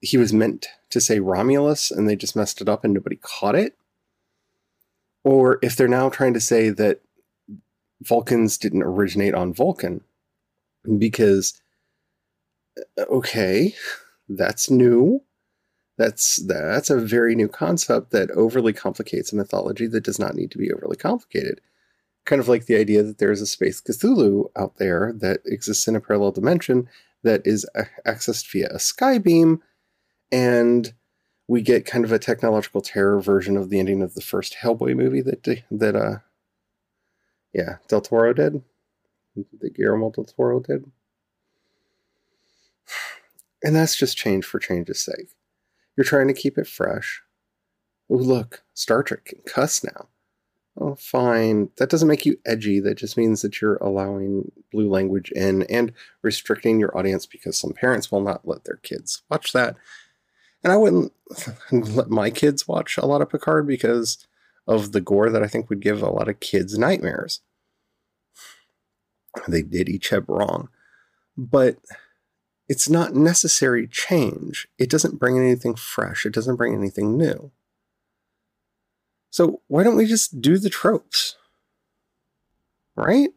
he 0.00 0.16
was 0.16 0.32
meant 0.32 0.68
to 0.90 1.00
say 1.00 1.20
Romulus 1.20 1.90
and 1.90 2.08
they 2.08 2.16
just 2.16 2.36
messed 2.36 2.60
it 2.60 2.68
up 2.68 2.84
and 2.84 2.94
nobody 2.94 3.16
caught 3.16 3.54
it. 3.54 3.76
Or 5.24 5.58
if 5.60 5.76
they're 5.76 5.88
now 5.88 6.08
trying 6.08 6.34
to 6.34 6.40
say 6.40 6.70
that 6.70 7.00
Vulcans 8.02 8.58
didn't 8.58 8.82
originate 8.82 9.34
on 9.34 9.52
Vulcan 9.52 10.02
because, 10.98 11.60
uh, 12.98 13.02
okay, 13.10 13.74
that's 14.28 14.70
new. 14.70 15.22
That's 15.96 16.36
that's 16.36 16.90
a 16.90 17.00
very 17.00 17.34
new 17.34 17.48
concept 17.48 18.10
that 18.10 18.30
overly 18.32 18.72
complicates 18.72 19.32
a 19.32 19.36
mythology 19.36 19.86
that 19.86 20.04
does 20.04 20.18
not 20.18 20.34
need 20.34 20.50
to 20.50 20.58
be 20.58 20.70
overly 20.70 20.96
complicated. 20.96 21.60
Kind 22.26 22.40
of 22.40 22.48
like 22.48 22.66
the 22.66 22.76
idea 22.76 23.02
that 23.02 23.18
there 23.18 23.32
is 23.32 23.40
a 23.40 23.46
space 23.46 23.80
Cthulhu 23.80 24.50
out 24.56 24.76
there 24.76 25.12
that 25.16 25.40
exists 25.46 25.88
in 25.88 25.96
a 25.96 26.00
parallel 26.00 26.32
dimension 26.32 26.88
that 27.22 27.46
is 27.46 27.66
accessed 28.06 28.50
via 28.52 28.68
a 28.70 28.78
sky 28.78 29.18
beam, 29.18 29.62
and 30.30 30.92
we 31.48 31.62
get 31.62 31.86
kind 31.86 32.04
of 32.04 32.12
a 32.12 32.18
technological 32.18 32.82
terror 32.82 33.20
version 33.20 33.56
of 33.56 33.70
the 33.70 33.78
ending 33.78 34.02
of 34.02 34.14
the 34.14 34.20
first 34.20 34.56
Hellboy 34.62 34.94
movie 34.96 35.22
that 35.22 35.62
that 35.70 35.96
uh 35.96 36.18
yeah 37.54 37.76
Del 37.88 38.02
Toro 38.02 38.34
did, 38.34 38.62
that 39.60 39.74
Guillermo 39.74 40.10
del 40.10 40.24
Toro 40.24 40.60
did, 40.60 40.90
and 43.64 43.74
that's 43.74 43.96
just 43.96 44.18
change 44.18 44.44
for 44.44 44.58
change's 44.58 45.00
sake. 45.00 45.28
You're 45.96 46.04
trying 46.04 46.28
to 46.28 46.34
keep 46.34 46.58
it 46.58 46.66
fresh. 46.66 47.22
Oh, 48.10 48.16
look, 48.16 48.62
Star 48.74 49.02
Trek 49.02 49.24
can 49.24 49.40
cuss 49.46 49.82
now. 49.82 50.08
Oh, 50.78 50.94
fine. 50.94 51.70
That 51.78 51.88
doesn't 51.88 52.08
make 52.08 52.26
you 52.26 52.38
edgy. 52.44 52.80
That 52.80 52.96
just 52.96 53.16
means 53.16 53.40
that 53.42 53.60
you're 53.60 53.76
allowing 53.76 54.52
blue 54.70 54.90
language 54.90 55.30
in 55.32 55.62
and 55.64 55.92
restricting 56.22 56.78
your 56.78 56.96
audience 56.96 57.24
because 57.24 57.58
some 57.58 57.72
parents 57.72 58.12
will 58.12 58.20
not 58.20 58.46
let 58.46 58.64
their 58.64 58.76
kids 58.76 59.22
watch 59.30 59.52
that. 59.52 59.76
And 60.62 60.72
I 60.72 60.76
wouldn't 60.76 61.12
let 61.72 62.10
my 62.10 62.28
kids 62.30 62.68
watch 62.68 62.98
a 62.98 63.06
lot 63.06 63.22
of 63.22 63.30
Picard 63.30 63.66
because 63.66 64.26
of 64.66 64.92
the 64.92 65.00
gore 65.00 65.30
that 65.30 65.42
I 65.42 65.46
think 65.46 65.70
would 65.70 65.80
give 65.80 66.02
a 66.02 66.10
lot 66.10 66.28
of 66.28 66.40
kids 66.40 66.76
nightmares. 66.76 67.40
They 69.48 69.62
did 69.62 69.88
each 69.88 70.10
have 70.10 70.28
wrong. 70.28 70.68
But 71.38 71.76
it's 72.68 72.88
not 72.88 73.14
necessary 73.14 73.86
change. 73.86 74.68
It 74.78 74.90
doesn't 74.90 75.18
bring 75.18 75.38
anything 75.38 75.74
fresh, 75.74 76.26
it 76.26 76.32
doesn't 76.32 76.56
bring 76.56 76.74
anything 76.74 77.16
new. 77.16 77.50
So 79.30 79.60
why 79.68 79.82
don't 79.82 79.96
we 79.96 80.06
just 80.06 80.40
do 80.40 80.58
the 80.58 80.70
tropes? 80.70 81.36
Right? 82.96 83.30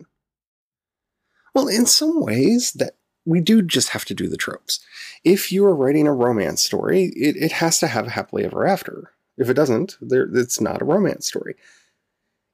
Well, 1.53 1.67
in 1.67 1.85
some 1.85 2.21
ways, 2.21 2.71
that 2.73 2.95
we 3.25 3.41
do 3.41 3.61
just 3.61 3.89
have 3.89 4.05
to 4.05 4.13
do 4.13 4.27
the 4.27 4.37
tropes. 4.37 4.79
If 5.23 5.51
you 5.51 5.65
are 5.65 5.75
writing 5.75 6.07
a 6.07 6.13
romance 6.13 6.63
story, 6.63 7.11
it, 7.15 7.35
it 7.35 7.51
has 7.53 7.79
to 7.79 7.87
have 7.87 8.07
a 8.07 8.11
happily 8.11 8.45
ever 8.45 8.65
after. 8.65 9.11
If 9.37 9.49
it 9.49 9.55
doesn't, 9.55 9.97
there, 10.01 10.27
it's 10.33 10.61
not 10.61 10.81
a 10.81 10.85
romance 10.85 11.27
story. 11.27 11.55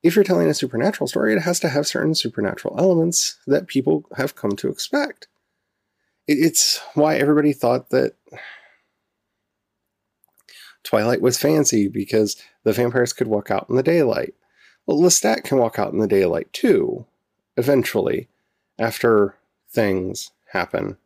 If 0.01 0.15
you're 0.15 0.23
telling 0.25 0.47
a 0.47 0.53
supernatural 0.53 1.07
story, 1.07 1.33
it 1.33 1.41
has 1.41 1.59
to 1.61 1.69
have 1.69 1.87
certain 1.87 2.15
supernatural 2.15 2.75
elements 2.79 3.37
that 3.47 3.67
people 3.67 4.05
have 4.17 4.35
come 4.35 4.51
to 4.57 4.69
expect 4.69 5.27
it's 6.27 6.79
why 6.93 7.15
everybody 7.15 7.53
thought 7.53 7.89
that 7.89 8.15
Twilight 10.83 11.21
was 11.21 11.37
fancy 11.37 11.87
because 11.87 12.37
the 12.63 12.73
vampires 12.73 13.13
could 13.13 13.27
walk 13.27 13.51
out 13.51 13.67
in 13.69 13.75
the 13.75 13.83
daylight. 13.83 14.35
Well, 14.85 14.99
Lestat 14.99 15.43
can 15.43 15.57
walk 15.57 15.79
out 15.79 15.93
in 15.93 15.99
the 15.99 16.07
daylight 16.07 16.53
too, 16.53 17.05
eventually, 17.57 18.27
after 18.77 19.35
things 19.69 20.31
happen. 20.51 20.97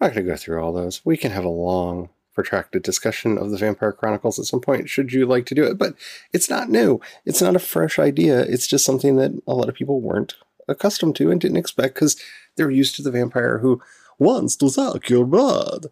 I'm 0.00 0.08
not 0.08 0.14
going 0.14 0.26
to 0.26 0.32
go 0.32 0.36
through 0.36 0.62
all 0.62 0.72
those. 0.72 1.04
We 1.04 1.16
can 1.16 1.32
have 1.32 1.44
a 1.44 1.50
long, 1.50 2.08
protracted 2.34 2.82
discussion 2.82 3.36
of 3.36 3.50
the 3.50 3.58
Vampire 3.58 3.92
Chronicles 3.92 4.38
at 4.38 4.46
some 4.46 4.60
point, 4.60 4.88
should 4.88 5.12
you 5.12 5.26
like 5.26 5.44
to 5.46 5.54
do 5.54 5.64
it. 5.64 5.76
But 5.76 5.94
it's 6.32 6.48
not 6.48 6.70
new. 6.70 7.00
It's 7.26 7.42
not 7.42 7.56
a 7.56 7.60
fresh 7.60 7.98
idea. 7.98 8.40
It's 8.40 8.66
just 8.66 8.84
something 8.84 9.16
that 9.16 9.32
a 9.46 9.54
lot 9.54 9.68
of 9.68 9.74
people 9.74 10.00
weren't 10.00 10.36
accustomed 10.68 11.16
to 11.16 11.30
and 11.30 11.40
didn't 11.40 11.56
expect 11.56 11.94
because 11.94 12.16
they're 12.56 12.70
used 12.70 12.94
to 12.96 13.02
the 13.02 13.10
vampire 13.10 13.58
who 13.58 13.80
wants 14.18 14.56
to 14.56 14.68
suck 14.68 15.08
your 15.08 15.24
blood. 15.24 15.86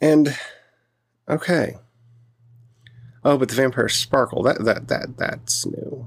And 0.00 0.36
okay. 1.28 1.76
Oh, 3.24 3.36
but 3.36 3.48
the 3.48 3.56
vampire 3.56 3.88
sparkle, 3.88 4.42
that 4.44 4.64
that 4.64 4.88
that 4.88 5.16
that's 5.16 5.66
new. 5.66 6.06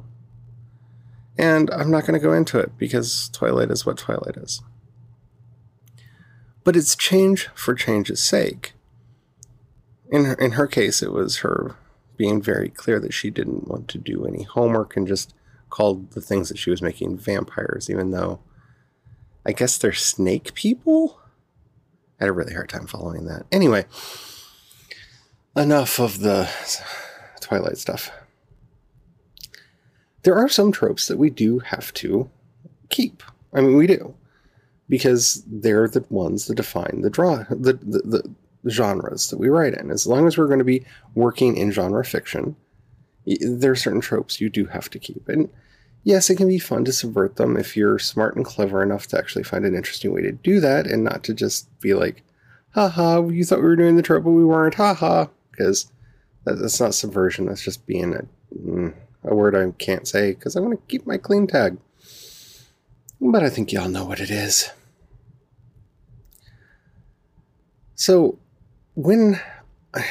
And 1.38 1.70
I'm 1.72 1.89
not 1.89 2.06
going 2.06 2.20
to 2.20 2.25
go 2.25 2.34
into 2.34 2.60
it 2.60 2.78
because 2.78 3.30
Twilight 3.30 3.72
is 3.72 3.86
what 3.86 3.98
Twilight 3.98 4.36
is. 4.38 4.62
But 6.63 6.75
it's 6.75 6.96
change 6.96 7.48
for 7.56 7.74
change's 7.74 8.22
sake. 8.22 8.74
In 10.12 10.25
her, 10.25 10.34
in 10.34 10.51
her 10.51 10.68
case, 10.68 11.01
it 11.01 11.13
was 11.13 11.38
her 11.38 11.75
being 12.18 12.42
very 12.42 12.70
clear 12.70 13.00
that 13.00 13.13
she 13.13 13.30
didn't 13.30 13.70
want 13.70 13.88
to 13.88 13.98
do 13.98 14.25
any 14.25 14.44
homework 14.44 14.98
and 14.98 15.08
just 15.08 15.34
called 15.70 16.12
the 16.12 16.22
things 16.22 16.50
that 16.50 16.58
she 16.58 16.70
was 16.70 16.82
making 16.82 17.18
vampires, 17.18 17.90
even 17.90 18.12
though 18.12 18.40
I 19.46 19.52
guess 19.52 19.78
they're 19.78 19.94
snake 19.94 20.54
people? 20.54 21.20
I 22.20 22.26
had 22.26 22.30
a 22.30 22.34
really 22.34 22.54
hard 22.54 22.70
time 22.70 22.88
following 22.88 23.26
that. 23.26 23.46
Anyway, 23.52 23.86
enough 25.56 26.00
of 26.00 26.20
the 26.20 26.50
Twilight 27.40 27.78
stuff. 27.78 28.12
There 30.24 30.36
are 30.36 30.50
some 30.50 30.72
tropes 30.72 31.08
that 31.08 31.18
we 31.18 31.30
do 31.30 31.60
have 31.60 31.94
to 31.96 32.30
keep. 32.90 33.24
I 33.54 33.62
mean, 33.62 33.78
we 33.78 33.88
do. 33.88 34.16
Because 34.90 35.44
they're 35.48 35.88
the 35.88 36.04
ones 36.10 36.48
that 36.48 36.56
define 36.56 37.02
the 37.02 37.10
draw 37.10 37.44
the, 37.50 37.74
the, 37.74 38.34
the 38.64 38.72
genres 38.72 39.30
that 39.30 39.38
we 39.38 39.48
write 39.48 39.76
in. 39.76 39.92
As 39.92 40.08
long 40.08 40.28
as 40.28 40.38
we're 40.38 40.48
going 40.48 40.60
to 40.60 40.66
be 40.66 40.86
working 41.16 41.56
in 41.56 41.72
genre 41.72 42.04
fiction, 42.04 42.56
there 43.26 43.72
are 43.72 43.76
certain 43.76 44.02
tropes 44.02 44.42
you 44.42 44.50
do 44.50 44.66
have 44.66 44.90
to 44.90 45.00
keep. 45.00 45.28
And 45.28 45.50
yes, 46.04 46.30
it 46.30 46.36
can 46.36 46.48
be 46.48 46.60
fun 46.60 46.86
to 46.86 46.94
subvert 46.94 47.36
them 47.36 47.58
if 47.58 47.76
you're 47.76 48.00
smart 48.00 48.36
and 48.36 48.46
clever 48.46 48.82
enough 48.82 49.08
to 49.08 49.18
actually 49.18 49.44
find 49.44 49.66
an 49.66 49.76
interesting 49.76 50.14
way 50.14 50.22
to 50.22 50.32
do 50.32 50.60
that 50.60 50.88
and 50.88 51.04
not 51.04 51.24
to 51.24 51.34
just 51.34 51.68
be 51.80 51.94
like, 51.94 52.24
haha, 52.72 53.26
you 53.28 53.44
thought 53.44 53.60
we 53.60 53.66
were 53.66 53.76
doing 53.76 53.96
the 53.96 54.02
trope, 54.02 54.24
but 54.24 54.32
we 54.32 54.46
weren't, 54.46 54.76
haha. 54.76 55.28
Because 55.52 55.92
that's 56.46 56.80
not 56.80 56.96
subversion, 56.96 57.46
that's 57.46 57.64
just 57.64 57.86
being 57.86 58.16
a, 58.16 58.26
mm, 58.58 58.94
a 59.24 59.36
word 59.36 59.56
I 59.56 59.72
can't 59.78 60.08
say 60.08 60.32
because 60.32 60.56
I 60.56 60.62
want 60.62 60.80
to 60.80 60.88
keep 60.88 61.06
my 61.06 61.18
clean 61.18 61.48
tag. 61.48 61.78
But 63.22 63.44
I 63.44 63.50
think 63.50 63.72
y'all 63.72 63.90
know 63.90 64.06
what 64.06 64.22
it 64.22 64.30
is. 64.30 64.70
So, 67.96 68.40
when 68.96 69.42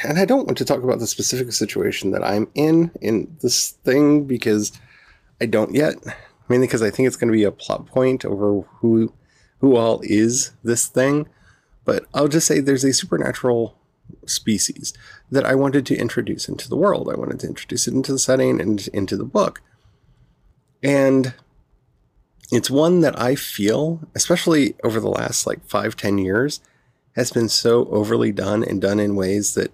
and 0.03 0.19
I 0.19 0.25
don't 0.25 0.45
want 0.45 0.57
to 0.57 0.65
talk 0.65 0.83
about 0.83 0.99
the 0.99 1.07
specific 1.07 1.51
situation 1.53 2.11
that 2.11 2.23
I'm 2.23 2.49
in 2.55 2.91
in 3.01 3.37
this 3.41 3.71
thing 3.71 4.25
because 4.25 4.71
I 5.41 5.45
don't 5.45 5.73
yet. 5.73 5.95
Mainly 6.49 6.67
because 6.67 6.81
I 6.81 6.89
think 6.89 7.07
it's 7.07 7.15
going 7.15 7.31
to 7.31 7.37
be 7.37 7.43
a 7.43 7.51
plot 7.51 7.85
point 7.85 8.25
over 8.25 8.61
who 8.79 9.13
who 9.59 9.75
all 9.75 10.01
is 10.03 10.51
this 10.63 10.87
thing. 10.87 11.27
But 11.85 12.05
I'll 12.13 12.27
just 12.27 12.47
say 12.47 12.59
there's 12.59 12.83
a 12.83 12.93
supernatural 12.93 13.77
species 14.25 14.93
that 15.31 15.45
I 15.45 15.55
wanted 15.55 15.85
to 15.87 15.97
introduce 15.97 16.49
into 16.49 16.67
the 16.67 16.75
world. 16.75 17.09
I 17.11 17.17
wanted 17.17 17.39
to 17.41 17.47
introduce 17.47 17.87
it 17.87 17.93
into 17.93 18.11
the 18.11 18.19
setting 18.19 18.59
and 18.59 18.87
into 18.93 19.15
the 19.15 19.25
book. 19.25 19.61
And 20.81 21.33
it's 22.51 22.69
one 22.69 23.01
that 23.01 23.19
I 23.19 23.35
feel, 23.35 24.01
especially 24.15 24.75
over 24.83 24.99
the 24.99 25.09
last 25.09 25.45
like 25.45 25.65
five, 25.67 25.95
ten 25.95 26.17
years, 26.17 26.61
has 27.19 27.31
been 27.31 27.49
so 27.49 27.85
overly 27.89 28.31
done 28.31 28.63
and 28.63 28.81
done 28.81 28.99
in 28.99 29.15
ways 29.15 29.53
that 29.55 29.73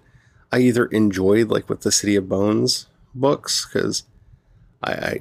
I 0.50 0.58
either 0.58 0.86
enjoyed, 0.86 1.48
like 1.48 1.68
with 1.68 1.82
the 1.82 1.92
City 1.92 2.16
of 2.16 2.28
Bones 2.28 2.86
books, 3.14 3.66
because 3.66 4.02
I, 4.82 4.92
I, 4.92 5.20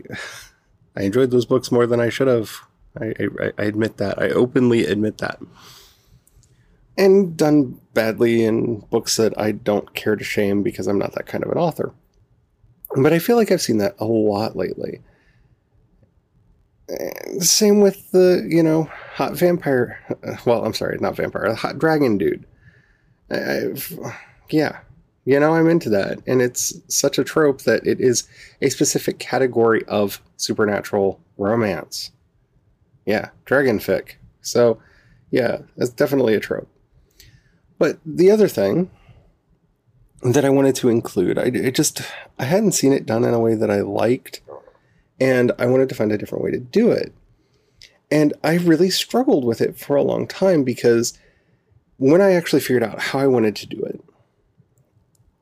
I 0.97 1.01
enjoyed 1.03 1.31
those 1.31 1.45
books 1.45 1.71
more 1.71 1.85
than 1.85 1.99
I 1.99 2.09
should 2.09 2.27
have. 2.27 2.51
I, 2.99 3.13
I, 3.19 3.51
I 3.57 3.63
admit 3.63 3.97
that. 3.97 4.19
I 4.21 4.29
openly 4.29 4.85
admit 4.85 5.19
that. 5.19 5.39
And 6.97 7.37
done 7.37 7.79
badly 7.93 8.43
in 8.43 8.79
books 8.89 9.17
that 9.17 9.37
I 9.39 9.51
don't 9.51 9.93
care 9.93 10.15
to 10.15 10.23
shame 10.23 10.63
because 10.63 10.87
I'm 10.87 10.97
not 10.97 11.13
that 11.13 11.27
kind 11.27 11.43
of 11.43 11.51
an 11.51 11.57
author. 11.57 11.93
But 12.95 13.13
I 13.13 13.19
feel 13.19 13.35
like 13.35 13.51
I've 13.51 13.61
seen 13.61 13.77
that 13.79 13.95
a 13.99 14.05
lot 14.05 14.55
lately. 14.55 15.01
Same 17.39 17.81
with 17.81 18.11
the, 18.11 18.47
you 18.49 18.63
know, 18.63 18.89
hot 19.15 19.33
vampire. 19.33 19.97
Uh, 20.09 20.35
well, 20.45 20.65
I'm 20.65 20.73
sorry, 20.73 20.97
not 20.99 21.15
vampire, 21.15 21.53
hot 21.53 21.79
dragon 21.79 22.17
dude. 22.17 22.45
I've, 23.31 23.97
yeah, 24.49 24.79
you 25.23 25.39
know, 25.39 25.53
I'm 25.53 25.69
into 25.69 25.89
that. 25.89 26.19
And 26.27 26.41
it's 26.41 26.73
such 26.89 27.17
a 27.17 27.23
trope 27.23 27.61
that 27.61 27.87
it 27.87 28.01
is 28.01 28.27
a 28.61 28.69
specific 28.69 29.17
category 29.17 29.83
of 29.85 30.21
supernatural 30.35 31.21
romance. 31.37 32.11
Yeah, 33.05 33.29
dragon 33.45 33.79
fic. 33.79 34.15
So, 34.41 34.81
yeah, 35.31 35.59
it's 35.77 35.91
definitely 35.91 36.35
a 36.35 36.41
trope. 36.41 36.67
But 37.79 37.99
the 38.05 38.29
other 38.31 38.49
thing 38.49 38.91
that 40.23 40.43
I 40.43 40.49
wanted 40.49 40.75
to 40.75 40.89
include, 40.89 41.37
I 41.39 41.43
it 41.43 41.75
just 41.75 42.01
I 42.37 42.43
hadn't 42.43 42.73
seen 42.73 42.91
it 42.91 43.05
done 43.05 43.23
in 43.23 43.33
a 43.33 43.39
way 43.39 43.55
that 43.55 43.71
I 43.71 43.81
liked, 43.81 44.41
and 45.19 45.53
I 45.57 45.67
wanted 45.67 45.87
to 45.89 45.95
find 45.95 46.11
a 46.11 46.17
different 46.17 46.43
way 46.43 46.51
to 46.51 46.59
do 46.59 46.91
it. 46.91 47.13
And 48.11 48.33
I 48.43 48.57
really 48.57 48.89
struggled 48.89 49.43
with 49.43 49.61
it 49.61 49.77
for 49.77 49.95
a 49.95 50.03
long 50.03 50.27
time 50.27 50.63
because 50.63 51.17
when 51.97 52.21
I 52.21 52.33
actually 52.33 52.61
figured 52.61 52.83
out 52.83 53.01
how 53.01 53.19
I 53.19 53.27
wanted 53.27 53.55
to 53.57 53.67
do 53.67 53.81
it, 53.83 54.01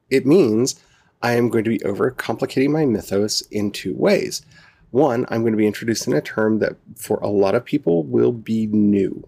it 0.10 0.26
means 0.26 0.80
I 1.22 1.34
am 1.34 1.50
going 1.50 1.64
to 1.64 1.70
be 1.70 1.80
overcomplicating 1.80 2.70
my 2.70 2.86
mythos 2.86 3.42
in 3.42 3.72
two 3.72 3.96
ways. 3.96 4.46
One, 4.92 5.26
I'm 5.30 5.42
going 5.42 5.54
to 5.54 5.58
be 5.58 5.66
introducing 5.66 6.14
a 6.14 6.22
term 6.22 6.60
that 6.60 6.76
for 6.96 7.18
a 7.18 7.28
lot 7.28 7.56
of 7.56 7.66
people 7.66 8.04
will 8.04 8.32
be 8.32 8.68
new. 8.68 9.28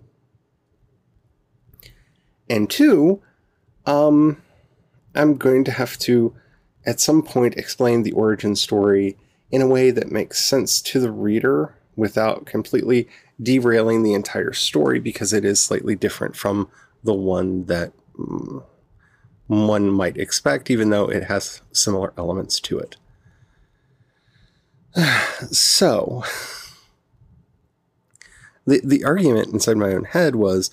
And 2.50 2.70
two, 2.70 3.22
um, 3.88 4.42
I'm 5.16 5.38
going 5.38 5.64
to 5.64 5.72
have 5.72 5.98
to, 6.00 6.36
at 6.86 7.00
some 7.00 7.24
point, 7.24 7.58
explain 7.58 8.04
the 8.04 8.12
origin 8.12 8.56
story 8.56 9.18
in 9.50 9.62
a 9.62 9.68
way 9.68 9.90
that 9.90 10.12
makes 10.12 10.46
sense 10.46 10.82
to 10.82 11.00
the 11.00 11.12
reader 11.12 11.76
without 11.96 12.46
completely 12.46 13.08
derailing 13.42 14.04
the 14.04 14.14
entire 14.14 14.54
story 14.54 15.00
because 15.00 15.34
it 15.34 15.44
is 15.44 15.60
slightly 15.62 15.96
different 15.96 16.36
from 16.36 16.70
the 17.04 17.14
one 17.14 17.66
that 17.66 17.92
mm, 18.18 18.64
one 19.48 19.90
might 19.90 20.18
expect, 20.18 20.72
even 20.72 20.90
though 20.90 21.10
it 21.10 21.24
has 21.24 21.62
similar 21.72 22.14
elements 22.18 22.60
to 22.62 22.80
it. 22.80 22.98
so, 25.52 26.24
the, 28.66 28.82
the 28.84 29.04
argument 29.04 29.54
inside 29.54 29.78
my 29.78 29.94
own 29.94 30.06
head 30.06 30.36
was 30.36 30.72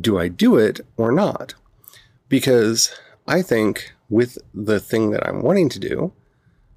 do 0.00 0.18
I 0.18 0.28
do 0.28 0.56
it 0.56 0.80
or 0.96 1.12
not? 1.12 1.54
Because 2.28 2.94
I 3.26 3.42
think 3.42 3.92
with 4.08 4.38
the 4.54 4.80
thing 4.80 5.10
that 5.10 5.26
I'm 5.26 5.42
wanting 5.42 5.68
to 5.70 5.78
do, 5.78 6.12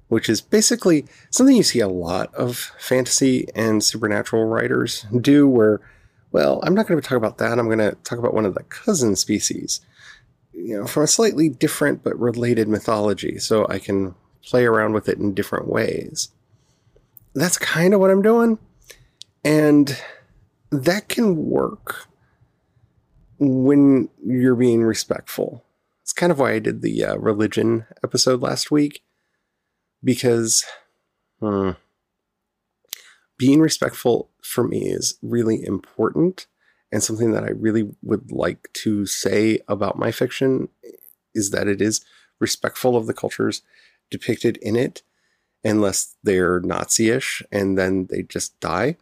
which 0.08 0.28
is 0.28 0.40
basically 0.40 1.04
something 1.30 1.56
you 1.56 1.62
see 1.62 1.80
a 1.80 1.88
lot 1.88 2.32
of 2.34 2.72
fantasy 2.78 3.46
and 3.54 3.82
supernatural 3.82 4.44
writers 4.44 5.04
do, 5.20 5.48
where, 5.48 5.80
well, 6.32 6.60
I'm 6.62 6.74
not 6.74 6.86
going 6.86 7.00
to 7.00 7.06
talk 7.06 7.18
about 7.18 7.38
that. 7.38 7.58
I'm 7.58 7.66
going 7.66 7.78
to 7.78 7.96
talk 8.04 8.18
about 8.18 8.34
one 8.34 8.46
of 8.46 8.54
the 8.54 8.62
cousin 8.64 9.16
species, 9.16 9.80
you 10.52 10.78
know, 10.78 10.86
from 10.86 11.02
a 11.02 11.08
slightly 11.08 11.48
different 11.48 12.04
but 12.04 12.18
related 12.18 12.68
mythology, 12.68 13.38
so 13.38 13.66
I 13.68 13.78
can 13.78 14.14
play 14.44 14.64
around 14.64 14.92
with 14.92 15.08
it 15.08 15.18
in 15.18 15.34
different 15.34 15.68
ways. 15.68 16.28
That's 17.34 17.58
kind 17.58 17.92
of 17.92 18.00
what 18.00 18.10
I'm 18.10 18.22
doing. 18.22 18.58
And 19.44 20.00
that 20.70 21.08
can 21.08 21.36
work 21.50 22.06
when 23.38 24.08
you're 24.24 24.54
being 24.54 24.82
respectful. 24.82 25.64
It's 26.02 26.12
kind 26.12 26.32
of 26.32 26.38
why 26.38 26.52
I 26.52 26.58
did 26.58 26.82
the 26.82 27.04
uh, 27.04 27.16
religion 27.16 27.86
episode 28.02 28.40
last 28.40 28.70
week 28.70 29.02
because 30.06 30.64
hmm, 31.40 31.72
being 33.36 33.60
respectful 33.60 34.30
for 34.40 34.66
me 34.66 34.88
is 34.88 35.18
really 35.20 35.62
important 35.62 36.46
and 36.92 37.02
something 37.02 37.32
that 37.32 37.42
I 37.42 37.50
really 37.50 37.90
would 38.02 38.30
like 38.30 38.70
to 38.74 39.04
say 39.04 39.58
about 39.66 39.98
my 39.98 40.12
fiction 40.12 40.68
is 41.34 41.50
that 41.50 41.66
it 41.66 41.82
is 41.82 42.02
respectful 42.38 42.96
of 42.96 43.06
the 43.06 43.12
cultures 43.12 43.62
depicted 44.08 44.56
in 44.58 44.76
it 44.76 45.02
unless 45.64 46.14
they're 46.22 46.60
Nazi-ish 46.60 47.42
and 47.50 47.76
then 47.76 48.06
they 48.08 48.22
just 48.22 48.58
die 48.60 48.96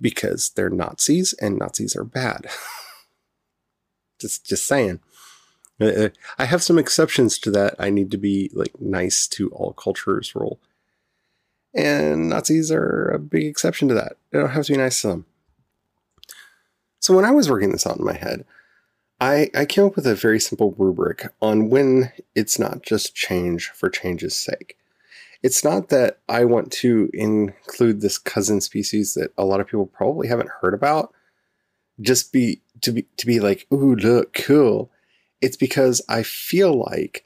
because 0.00 0.50
they're 0.50 0.70
Nazis 0.70 1.32
and 1.34 1.58
Nazis 1.58 1.96
are 1.96 2.04
bad. 2.04 2.46
just 4.20 4.46
just 4.46 4.66
saying. 4.66 5.00
Uh, 5.80 5.86
uh, 5.86 6.08
I 6.38 6.44
have 6.44 6.62
some 6.62 6.78
exceptions 6.78 7.38
to 7.38 7.50
that. 7.52 7.74
I 7.78 7.90
need 7.90 8.10
to 8.12 8.18
be 8.18 8.50
like 8.54 8.80
nice 8.80 9.26
to 9.28 9.48
all 9.50 9.72
cultures 9.72 10.34
rule. 10.34 10.60
And 11.74 12.28
Nazis 12.28 12.70
are 12.70 13.08
a 13.08 13.18
big 13.18 13.44
exception 13.44 13.88
to 13.88 13.94
that. 13.94 14.16
I 14.32 14.38
don't 14.38 14.50
have 14.50 14.66
to 14.66 14.72
be 14.72 14.78
nice 14.78 15.00
to 15.02 15.08
them. 15.08 15.26
So 17.00 17.14
when 17.14 17.24
I 17.24 17.32
was 17.32 17.50
working 17.50 17.72
this 17.72 17.86
out 17.86 17.98
in 17.98 18.04
my 18.04 18.14
head, 18.14 18.44
I, 19.20 19.50
I 19.54 19.64
came 19.64 19.84
up 19.84 19.96
with 19.96 20.06
a 20.06 20.14
very 20.14 20.40
simple 20.40 20.74
rubric 20.78 21.26
on 21.42 21.68
when 21.70 22.12
it's 22.34 22.58
not 22.58 22.82
just 22.82 23.14
change 23.14 23.70
for 23.70 23.90
change's 23.90 24.36
sake. 24.36 24.78
It's 25.42 25.62
not 25.62 25.88
that 25.90 26.20
I 26.28 26.44
want 26.44 26.72
to 26.72 27.10
include 27.12 28.00
this 28.00 28.16
cousin 28.16 28.60
species 28.60 29.14
that 29.14 29.32
a 29.36 29.44
lot 29.44 29.60
of 29.60 29.66
people 29.66 29.86
probably 29.86 30.28
haven't 30.28 30.48
heard 30.60 30.72
about, 30.72 31.12
just 32.00 32.32
be 32.32 32.62
to 32.80 32.92
be 32.92 33.06
to 33.18 33.26
be 33.26 33.40
like, 33.40 33.66
ooh, 33.72 33.94
look, 33.94 34.32
cool 34.32 34.90
it's 35.40 35.56
because 35.56 36.02
I 36.08 36.22
feel 36.22 36.74
like 36.74 37.24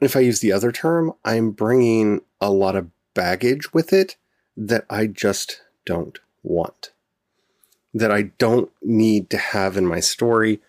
if 0.00 0.16
I 0.16 0.20
use 0.20 0.40
the 0.40 0.52
other 0.52 0.72
term, 0.72 1.12
I'm 1.24 1.50
bringing 1.50 2.20
a 2.40 2.50
lot 2.50 2.76
of 2.76 2.90
baggage 3.14 3.72
with 3.72 3.92
it 3.92 4.16
that 4.56 4.84
I 4.90 5.06
just 5.06 5.62
don't 5.84 6.18
want, 6.42 6.92
that 7.94 8.10
I 8.10 8.22
don't 8.38 8.70
need 8.82 9.30
to 9.30 9.38
have 9.38 9.76
in 9.76 9.86
my 9.86 10.00
story, 10.00 10.60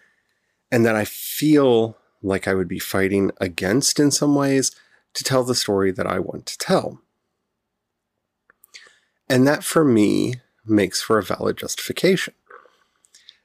and 0.72 0.86
that 0.86 0.96
I 0.96 1.06
feel 1.06 1.98
like 2.22 2.48
I 2.48 2.54
would 2.54 2.68
be 2.68 2.80
fighting 2.80 3.32
against 3.40 4.00
in 4.00 4.12
some 4.12 4.36
ways 4.36 4.72
to 5.14 5.24
tell 5.24 5.44
the 5.44 5.56
story 5.56 5.92
that 5.92 6.08
I 6.08 6.20
want 6.20 6.46
to 6.48 6.58
tell. 6.58 7.02
And 9.30 9.48
that 9.48 9.64
for 9.64 9.84
me 9.84 10.36
makes 10.66 11.02
for 11.02 11.18
a 11.18 11.24
valid 11.24 11.58
justification. 11.58 12.34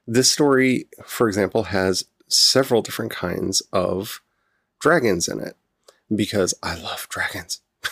This 0.06 0.30
story, 0.30 0.86
for 1.04 1.28
example, 1.28 1.64
has 1.64 2.04
several 2.32 2.82
different 2.82 3.12
kinds 3.12 3.62
of 3.72 4.20
dragons 4.80 5.28
in 5.28 5.40
it 5.40 5.56
because 6.14 6.54
I 6.62 6.74
love 6.76 7.06
dragons. 7.08 7.60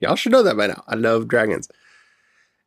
Y'all 0.00 0.16
should 0.16 0.32
know 0.32 0.42
that 0.42 0.56
by 0.56 0.68
now. 0.68 0.84
I 0.86 0.94
love 0.94 1.28
dragons. 1.28 1.68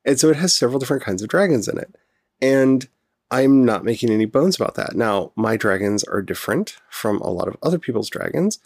And 0.06 0.20
so 0.20 0.30
it 0.30 0.38
has 0.38 0.56
several 0.56 0.80
different 0.80 1.04
kinds 1.04 1.22
of 1.22 1.30
dragons 1.30 1.68
in 1.68 1.78
it. 1.78 1.96
And 2.42 2.88
I'm 3.30 3.66
not 3.66 3.84
making 3.84 4.10
any 4.10 4.26
bones 4.26 4.56
about 4.56 4.76
that. 4.76 4.96
Now, 4.96 5.34
my 5.36 5.58
dragons 5.58 6.04
are 6.06 6.22
different 6.22 6.78
from 6.90 7.20
a 7.20 7.30
lot 7.30 7.48
of 7.48 7.58
other 7.62 7.78
people's 7.78 8.10
dragons 8.10 8.60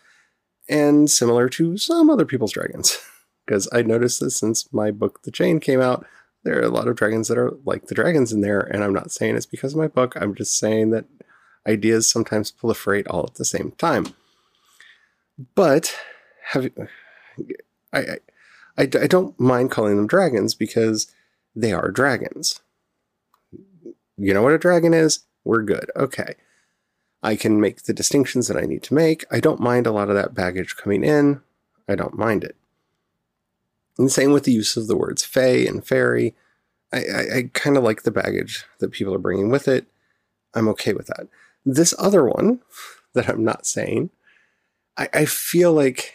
and 0.69 1.09
similar 1.09 1.49
to 1.49 1.77
some 1.77 2.09
other 2.09 2.25
people's 2.25 2.53
dragons. 2.53 2.97
Because 3.47 3.67
I 3.73 3.81
noticed 3.81 4.21
this 4.21 4.37
since 4.37 4.71
my 4.71 4.91
book, 4.91 5.23
The 5.23 5.31
Chain, 5.31 5.59
came 5.59 5.81
out. 5.81 6.05
There 6.43 6.59
are 6.59 6.63
a 6.63 6.69
lot 6.69 6.87
of 6.87 6.95
dragons 6.95 7.27
that 7.27 7.39
are 7.39 7.51
like 7.65 7.87
the 7.87 7.95
dragons 7.95 8.31
in 8.31 8.41
there. 8.41 8.61
And 8.61 8.83
I'm 8.83 8.93
not 8.93 9.11
saying 9.11 9.35
it's 9.35 9.47
because 9.47 9.73
of 9.73 9.79
my 9.79 9.87
book. 9.87 10.13
I'm 10.15 10.35
just 10.35 10.57
saying 10.57 10.91
that 10.91 11.05
ideas 11.67 12.09
sometimes 12.09 12.51
proliferate 12.51 13.07
all 13.09 13.25
at 13.25 13.35
the 13.35 13.45
same 13.45 13.71
time. 13.77 14.07
But 15.55 15.95
have 16.51 16.69
I, 17.93 17.99
I, 17.99 18.17
I, 18.77 18.85
don't 18.85 19.39
mind 19.39 19.71
calling 19.71 19.97
them 19.97 20.07
dragons 20.07 20.53
because 20.53 21.13
they 21.55 21.73
are 21.73 21.91
dragons. 21.91 22.61
You 24.17 24.33
know 24.33 24.43
what 24.43 24.53
a 24.53 24.57
dragon 24.57 24.93
is? 24.93 25.19
We're 25.43 25.63
good. 25.63 25.89
Okay. 25.95 26.35
I 27.23 27.35
can 27.35 27.59
make 27.59 27.83
the 27.83 27.93
distinctions 27.93 28.47
that 28.47 28.57
I 28.57 28.65
need 28.65 28.83
to 28.83 28.93
make. 28.93 29.25
I 29.31 29.39
don't 29.39 29.59
mind 29.59 29.87
a 29.87 29.91
lot 29.91 30.09
of 30.09 30.15
that 30.15 30.33
baggage 30.33 30.75
coming 30.75 31.03
in. 31.03 31.41
I 31.87 31.95
don't 31.95 32.17
mind 32.17 32.43
it. 32.43 32.55
And 33.97 34.11
same 34.11 34.31
with 34.31 34.45
the 34.45 34.51
use 34.51 34.77
of 34.77 34.87
the 34.87 34.95
words 34.95 35.23
fae 35.23 35.65
and 35.67 35.85
fairy. 35.85 36.33
I, 36.91 36.97
I, 36.97 37.35
I 37.35 37.49
kind 37.53 37.77
of 37.77 37.83
like 37.83 38.03
the 38.03 38.11
baggage 38.11 38.65
that 38.79 38.91
people 38.91 39.13
are 39.13 39.19
bringing 39.19 39.49
with 39.49 39.67
it. 39.67 39.85
I'm 40.53 40.67
okay 40.69 40.93
with 40.93 41.07
that. 41.07 41.27
This 41.65 41.93
other 41.97 42.25
one 42.25 42.61
that 43.13 43.29
I'm 43.29 43.43
not 43.43 43.65
saying, 43.65 44.09
I, 44.97 45.09
I 45.13 45.25
feel 45.25 45.73
like 45.73 46.13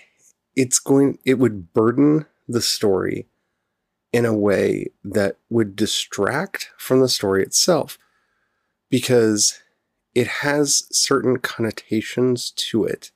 it's 0.54 0.78
going, 0.78 1.18
it 1.24 1.38
would 1.38 1.72
burden 1.72 2.26
the 2.48 2.62
story 2.62 3.26
in 4.12 4.24
a 4.24 4.34
way 4.34 4.86
that 5.04 5.36
would 5.50 5.76
distract 5.76 6.70
from 6.78 7.00
the 7.00 7.08
story 7.08 7.42
itself 7.42 7.98
because 8.88 9.60
it 10.14 10.26
has 10.26 10.86
certain 10.90 11.38
connotations 11.38 12.50
to 12.52 12.84
it 12.84 13.10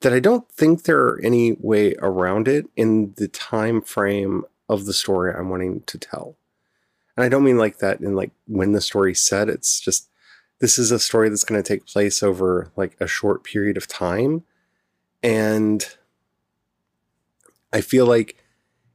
that 0.00 0.12
I 0.12 0.20
don't 0.20 0.50
think 0.50 0.82
there 0.82 1.00
are 1.00 1.20
any 1.22 1.52
way 1.60 1.94
around 1.98 2.48
it 2.48 2.66
in 2.76 3.12
the 3.16 3.28
time 3.28 3.82
frame 3.82 4.44
of 4.68 4.86
the 4.86 4.94
story 4.94 5.34
I'm 5.34 5.50
wanting 5.50 5.82
to 5.82 5.98
tell. 5.98 6.36
And 7.16 7.24
I 7.24 7.28
don't 7.28 7.44
mean 7.44 7.58
like 7.58 7.78
that 7.78 8.00
in 8.00 8.16
like 8.16 8.30
when 8.46 8.72
the 8.72 8.80
story's 8.80 9.20
set. 9.20 9.48
It's 9.48 9.80
just 9.80 10.08
this 10.60 10.78
is 10.78 10.90
a 10.92 10.98
story 10.98 11.28
that's 11.28 11.44
going 11.44 11.60
to 11.60 11.66
take 11.66 11.86
place 11.86 12.22
over 12.22 12.70
like 12.76 12.96
a 13.00 13.06
short 13.06 13.44
period 13.44 13.76
of 13.76 13.88
time. 13.88 14.44
And 15.22 15.84
I 17.72 17.80
feel 17.80 18.06
like 18.06 18.36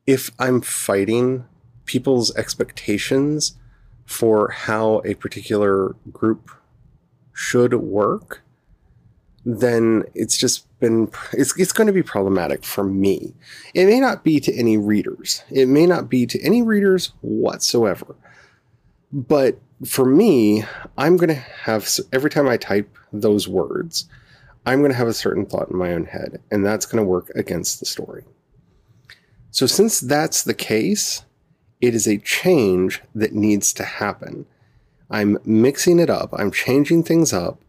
if 0.08 0.32
I'm 0.40 0.62
fighting 0.62 1.46
people's 1.86 2.36
expectations 2.36 3.58
for 4.06 4.52
how 4.52 5.02
a 5.06 5.16
particular 5.16 5.96
group 6.12 6.52
should 7.34 7.74
work, 7.74 8.44
then 9.44 10.04
it's 10.14 10.38
just 10.38 10.68
been 10.80 11.10
it's 11.34 11.58
it's 11.60 11.72
going 11.72 11.88
to 11.88 11.94
be 11.94 12.04
problematic 12.04 12.64
for 12.64 12.84
me. 12.84 13.34
It 13.74 13.86
may 13.86 14.00
not 14.00 14.24
be 14.24 14.40
to 14.40 14.54
any 14.54 14.78
readers. 14.78 15.44
It 15.52 15.68
may 15.68 15.86
not 15.86 16.10
be 16.10 16.26
to 16.28 16.42
any 16.42 16.62
readers 16.62 17.14
whatsoever. 17.22 18.16
But 19.12 19.60
for 19.84 20.06
me, 20.06 20.64
I'm 20.98 21.18
going 21.18 21.30
to 21.30 21.36
have 21.36 21.88
every 22.14 22.30
time 22.30 22.48
I 22.48 22.58
type 22.58 22.98
those 23.12 23.48
words, 23.48 24.08
I'm 24.66 24.80
going 24.80 24.92
to 24.92 24.98
have 24.98 25.08
a 25.08 25.14
certain 25.14 25.46
thought 25.46 25.70
in 25.70 25.78
my 25.78 25.94
own 25.94 26.06
head, 26.06 26.42
and 26.50 26.66
that's 26.66 26.86
going 26.86 27.04
to 27.04 27.10
work 27.10 27.30
against 27.36 27.80
the 27.80 27.86
story. 27.86 28.24
So, 29.52 29.66
since 29.66 30.00
that's 30.00 30.44
the 30.44 30.54
case, 30.54 31.24
it 31.82 31.94
is 31.94 32.08
a 32.08 32.18
change 32.18 33.02
that 33.14 33.34
needs 33.34 33.74
to 33.74 33.84
happen. 33.84 34.46
I'm 35.10 35.38
mixing 35.46 36.00
it 36.00 36.10
up, 36.10 36.30
I'm 36.34 36.52
changing 36.52 37.04
things 37.04 37.32
up 37.32 37.60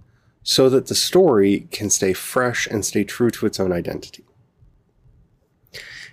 so 0.42 0.70
that 0.70 0.86
the 0.86 0.94
story 0.94 1.66
can 1.72 1.90
stay 1.90 2.12
fresh 2.12 2.66
and 2.68 2.84
stay 2.84 3.02
true 3.02 3.30
to 3.30 3.46
its 3.46 3.58
own 3.58 3.72
identity. 3.72 4.24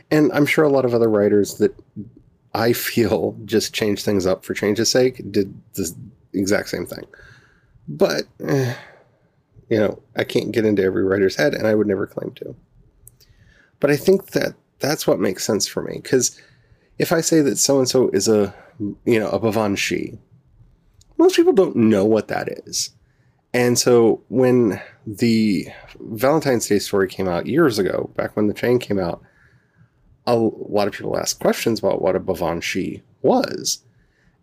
And 0.09 0.31
I'm 0.33 0.47
sure 0.47 0.65
a 0.65 0.69
lot 0.69 0.85
of 0.85 0.93
other 0.93 1.09
writers 1.09 1.55
that 1.55 1.73
I 2.53 2.73
feel 2.73 3.37
just 3.45 3.73
change 3.73 4.03
things 4.03 4.25
up 4.27 4.45
for 4.45 4.53
change's 4.53 4.91
sake 4.91 5.21
did 5.31 5.53
the 5.73 5.93
exact 6.33 6.69
same 6.69 6.85
thing. 6.85 7.05
But, 7.87 8.23
eh, 8.47 8.75
You 9.69 9.79
know, 9.79 10.01
I 10.15 10.23
can't 10.23 10.51
get 10.51 10.65
into 10.65 10.83
every 10.83 11.03
writer's 11.03 11.35
head, 11.37 11.55
and 11.55 11.65
I 11.65 11.73
would 11.73 11.87
never 11.87 12.05
claim 12.05 12.31
to. 12.35 12.55
But 13.79 13.89
I 13.89 13.95
think 13.97 14.31
that 14.31 14.53
that's 14.79 15.07
what 15.07 15.19
makes 15.19 15.43
sense 15.45 15.67
for 15.67 15.81
me. 15.81 15.99
Because 16.01 16.39
if 16.99 17.11
I 17.11 17.21
say 17.21 17.41
that 17.41 17.57
so 17.57 17.79
and 17.79 17.89
so 17.89 18.09
is 18.09 18.27
a, 18.27 18.53
you 19.05 19.19
know, 19.19 19.29
a 19.29 19.39
Baobhan 19.39 19.77
Sith, 19.77 20.19
most 21.17 21.35
people 21.35 21.53
don't 21.53 21.75
know 21.75 22.05
what 22.05 22.27
that 22.27 22.49
is. 22.67 22.91
And 23.53 23.79
so 23.79 24.21
when 24.29 24.81
the 25.07 25.67
Valentine's 25.99 26.67
Day 26.67 26.79
story 26.79 27.07
came 27.07 27.27
out 27.27 27.47
years 27.47 27.79
ago, 27.79 28.11
back 28.15 28.35
when 28.35 28.47
the 28.47 28.53
chain 28.53 28.77
came 28.79 28.99
out, 28.99 29.23
a 30.25 30.35
lot 30.35 30.87
of 30.87 30.93
people 30.93 31.17
asked 31.17 31.39
questions 31.39 31.79
about 31.79 32.01
what 32.01 32.15
a 32.15 32.19
Baobhan 32.19 32.63
Sith 32.63 33.01
was. 33.21 33.83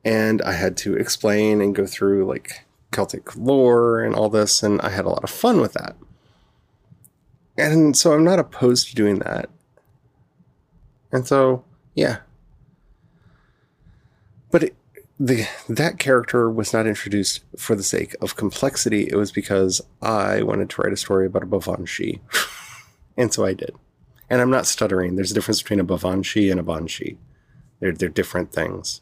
And 0.05 0.43
I 0.43 0.53
had 0.53 0.77
to 0.79 0.95
explain 0.95 1.61
and 1.61 1.75
go 1.75 1.87
through 1.87 2.27
like 2.27 2.65
Celtic 2.91 3.37
lore 3.37 4.03
and 4.03 4.15
all 4.15 4.29
this, 4.29 4.63
and 4.63 4.81
I 4.81 4.91
had 4.91 5.05
a 5.05 5.11
lot 5.11 5.25
of 5.25 5.31
fun 5.31 5.61
with 5.61 5.75
that. 5.75 5.97
And 7.57 7.97
so 7.97 8.13
I'm 8.13 8.25
not 8.25 8.39
opposed 8.39 8.89
to 8.89 8.95
doing 8.95 9.19
that. 9.21 9.51
And 11.13 11.27
so, 11.27 11.65
yeah. 11.95 12.19
But 14.51 14.65
it, 14.65 14.77
the 15.19 15.47
that 15.69 15.99
character 15.99 16.51
was 16.51 16.73
not 16.73 16.87
introduced 16.87 17.45
for 17.57 17.77
the 17.77 17.83
sake 17.83 18.17
of 18.23 18.37
complexity. 18.37 19.09
It 19.11 19.17
was 19.17 19.31
because 19.31 19.83
I 20.01 20.43
wanted 20.43 20.71
to 20.71 20.83
write 20.83 20.95
a 20.95 20.97
story 20.97 21.27
about 21.27 21.43
a 21.43 21.47
Baobhan 21.47 21.87
Sith. 21.87 22.21
and 23.17 23.33
so 23.33 23.45
I 23.45 23.53
did. 23.53 23.75
And 24.31 24.41
I'm 24.41 24.51
not 24.51 24.67
stuttering. 24.67 25.17
There's 25.17 25.33
a 25.33 25.35
difference 25.35 25.61
between 25.61 25.81
a 25.81 25.85
Baobhan 25.85 26.25
Sith 26.25 26.51
and 26.51 26.61
a 26.61 26.63
Banshee. 26.63 27.19
They're 27.81 27.93
they're 27.93 28.09
different 28.09 28.53
things. 28.53 29.01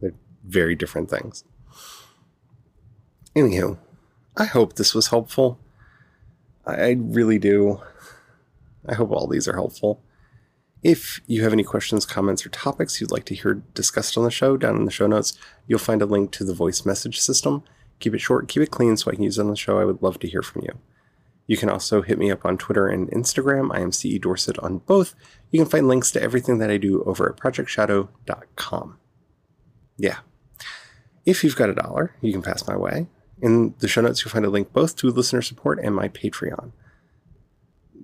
They're 0.00 0.14
very 0.44 0.74
different 0.74 1.10
things. 1.10 1.44
Anywho, 3.36 3.78
I 4.36 4.44
hope 4.44 4.74
this 4.74 4.94
was 4.94 5.08
helpful. 5.08 5.58
I 6.66 6.96
really 6.98 7.38
do. 7.38 7.80
I 8.88 8.94
hope 8.94 9.10
all 9.10 9.26
these 9.26 9.46
are 9.46 9.54
helpful. 9.54 10.02
If 10.82 11.20
you 11.26 11.42
have 11.42 11.52
any 11.52 11.62
questions, 11.62 12.06
comments, 12.06 12.46
or 12.46 12.48
topics 12.48 13.00
you'd 13.00 13.10
like 13.10 13.26
to 13.26 13.34
hear 13.34 13.62
discussed 13.74 14.16
on 14.16 14.24
the 14.24 14.30
show, 14.30 14.56
down 14.56 14.76
in 14.76 14.86
the 14.86 14.90
show 14.90 15.06
notes, 15.06 15.38
you'll 15.66 15.78
find 15.78 16.00
a 16.00 16.06
link 16.06 16.30
to 16.32 16.44
the 16.44 16.54
voice 16.54 16.86
message 16.86 17.20
system. 17.20 17.62
Keep 17.98 18.14
it 18.14 18.20
short, 18.20 18.48
keep 18.48 18.62
it 18.62 18.70
clean 18.70 18.96
so 18.96 19.10
I 19.10 19.14
can 19.14 19.24
use 19.24 19.36
it 19.36 19.42
on 19.42 19.50
the 19.50 19.56
show. 19.56 19.78
I 19.78 19.84
would 19.84 20.02
love 20.02 20.18
to 20.20 20.28
hear 20.28 20.42
from 20.42 20.62
you. 20.62 20.78
You 21.50 21.56
can 21.56 21.68
also 21.68 22.00
hit 22.00 22.16
me 22.16 22.30
up 22.30 22.44
on 22.44 22.56
Twitter 22.58 22.86
and 22.86 23.10
Instagram. 23.10 23.74
I 23.74 23.80
am 23.80 23.90
CE 23.90 24.18
Dorsett 24.20 24.58
on 24.60 24.78
both. 24.78 25.14
You 25.50 25.58
can 25.58 25.68
find 25.68 25.88
links 25.88 26.12
to 26.12 26.22
everything 26.22 26.58
that 26.58 26.70
I 26.70 26.76
do 26.76 27.02
over 27.02 27.28
at 27.28 27.36
projectshadow.com. 27.36 28.98
Yeah. 29.96 30.18
If 31.26 31.42
you've 31.42 31.56
got 31.56 31.68
a 31.68 31.74
dollar, 31.74 32.14
you 32.20 32.32
can 32.32 32.42
pass 32.42 32.66
my 32.68 32.76
way. 32.76 33.08
In 33.42 33.74
the 33.80 33.88
show 33.88 34.00
notes, 34.00 34.22
you'll 34.22 34.30
find 34.30 34.44
a 34.44 34.50
link 34.50 34.72
both 34.72 34.94
to 34.96 35.08
listener 35.08 35.42
support 35.42 35.80
and 35.82 35.94
my 35.94 36.08
Patreon 36.08 36.70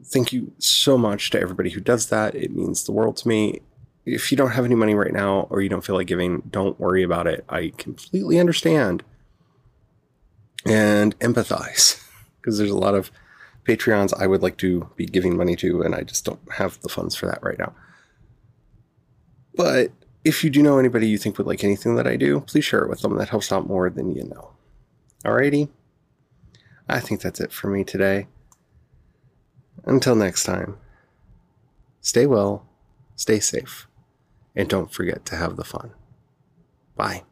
thank 0.06 0.32
you 0.32 0.52
so 0.58 0.96
much 0.96 1.30
to 1.30 1.40
everybody 1.40 1.70
who 1.70 1.80
does 1.80 2.08
that. 2.08 2.34
It 2.34 2.54
means 2.54 2.84
the 2.84 2.92
world 2.92 3.16
to 3.18 3.28
me. 3.28 3.60
If 4.04 4.30
you 4.30 4.36
don't 4.36 4.52
have 4.52 4.64
any 4.64 4.76
money 4.76 4.94
right 4.94 5.12
now 5.12 5.48
or 5.50 5.60
you 5.60 5.68
don't 5.68 5.84
feel 5.84 5.96
like 5.96 6.06
giving, 6.06 6.42
don't 6.50 6.78
worry 6.78 7.02
about 7.02 7.26
it. 7.26 7.44
I 7.48 7.72
completely 7.76 8.38
understand 8.38 9.02
and 10.64 11.18
empathize 11.18 12.02
because 12.40 12.58
there's 12.58 12.70
a 12.70 12.78
lot 12.78 12.94
of 12.94 13.10
Patreons 13.66 14.12
I 14.18 14.26
would 14.26 14.42
like 14.42 14.56
to 14.58 14.88
be 14.96 15.06
giving 15.06 15.36
money 15.36 15.56
to, 15.56 15.82
and 15.82 15.94
I 15.94 16.02
just 16.02 16.24
don't 16.24 16.40
have 16.52 16.80
the 16.80 16.88
funds 16.88 17.14
for 17.16 17.26
that 17.26 17.42
right 17.42 17.58
now. 17.58 17.74
But 19.54 19.90
if 20.24 20.44
you 20.44 20.50
do 20.50 20.62
know 20.62 20.78
anybody 20.78 21.08
you 21.08 21.18
think 21.18 21.38
would 21.38 21.46
like 21.46 21.64
anything 21.64 21.96
that 21.96 22.06
I 22.06 22.16
do, 22.16 22.40
please 22.40 22.64
share 22.64 22.84
it 22.84 22.88
with 22.88 23.00
them. 23.00 23.16
That 23.16 23.30
helps 23.30 23.50
out 23.50 23.66
more 23.66 23.90
than 23.90 24.14
you 24.14 24.24
know. 24.24 24.50
Alrighty. 25.24 25.68
I 26.88 27.00
think 27.00 27.20
that's 27.20 27.40
it 27.40 27.52
for 27.52 27.68
me 27.68 27.82
today. 27.82 28.28
Until 29.84 30.14
next 30.14 30.44
time, 30.44 30.78
stay 32.00 32.26
well, 32.26 32.66
stay 33.14 33.40
safe, 33.40 33.86
and 34.54 34.68
don't 34.68 34.92
forget 34.92 35.24
to 35.26 35.36
have 35.36 35.56
the 35.56 35.64
fun. 35.64 35.92
Bye. 36.96 37.22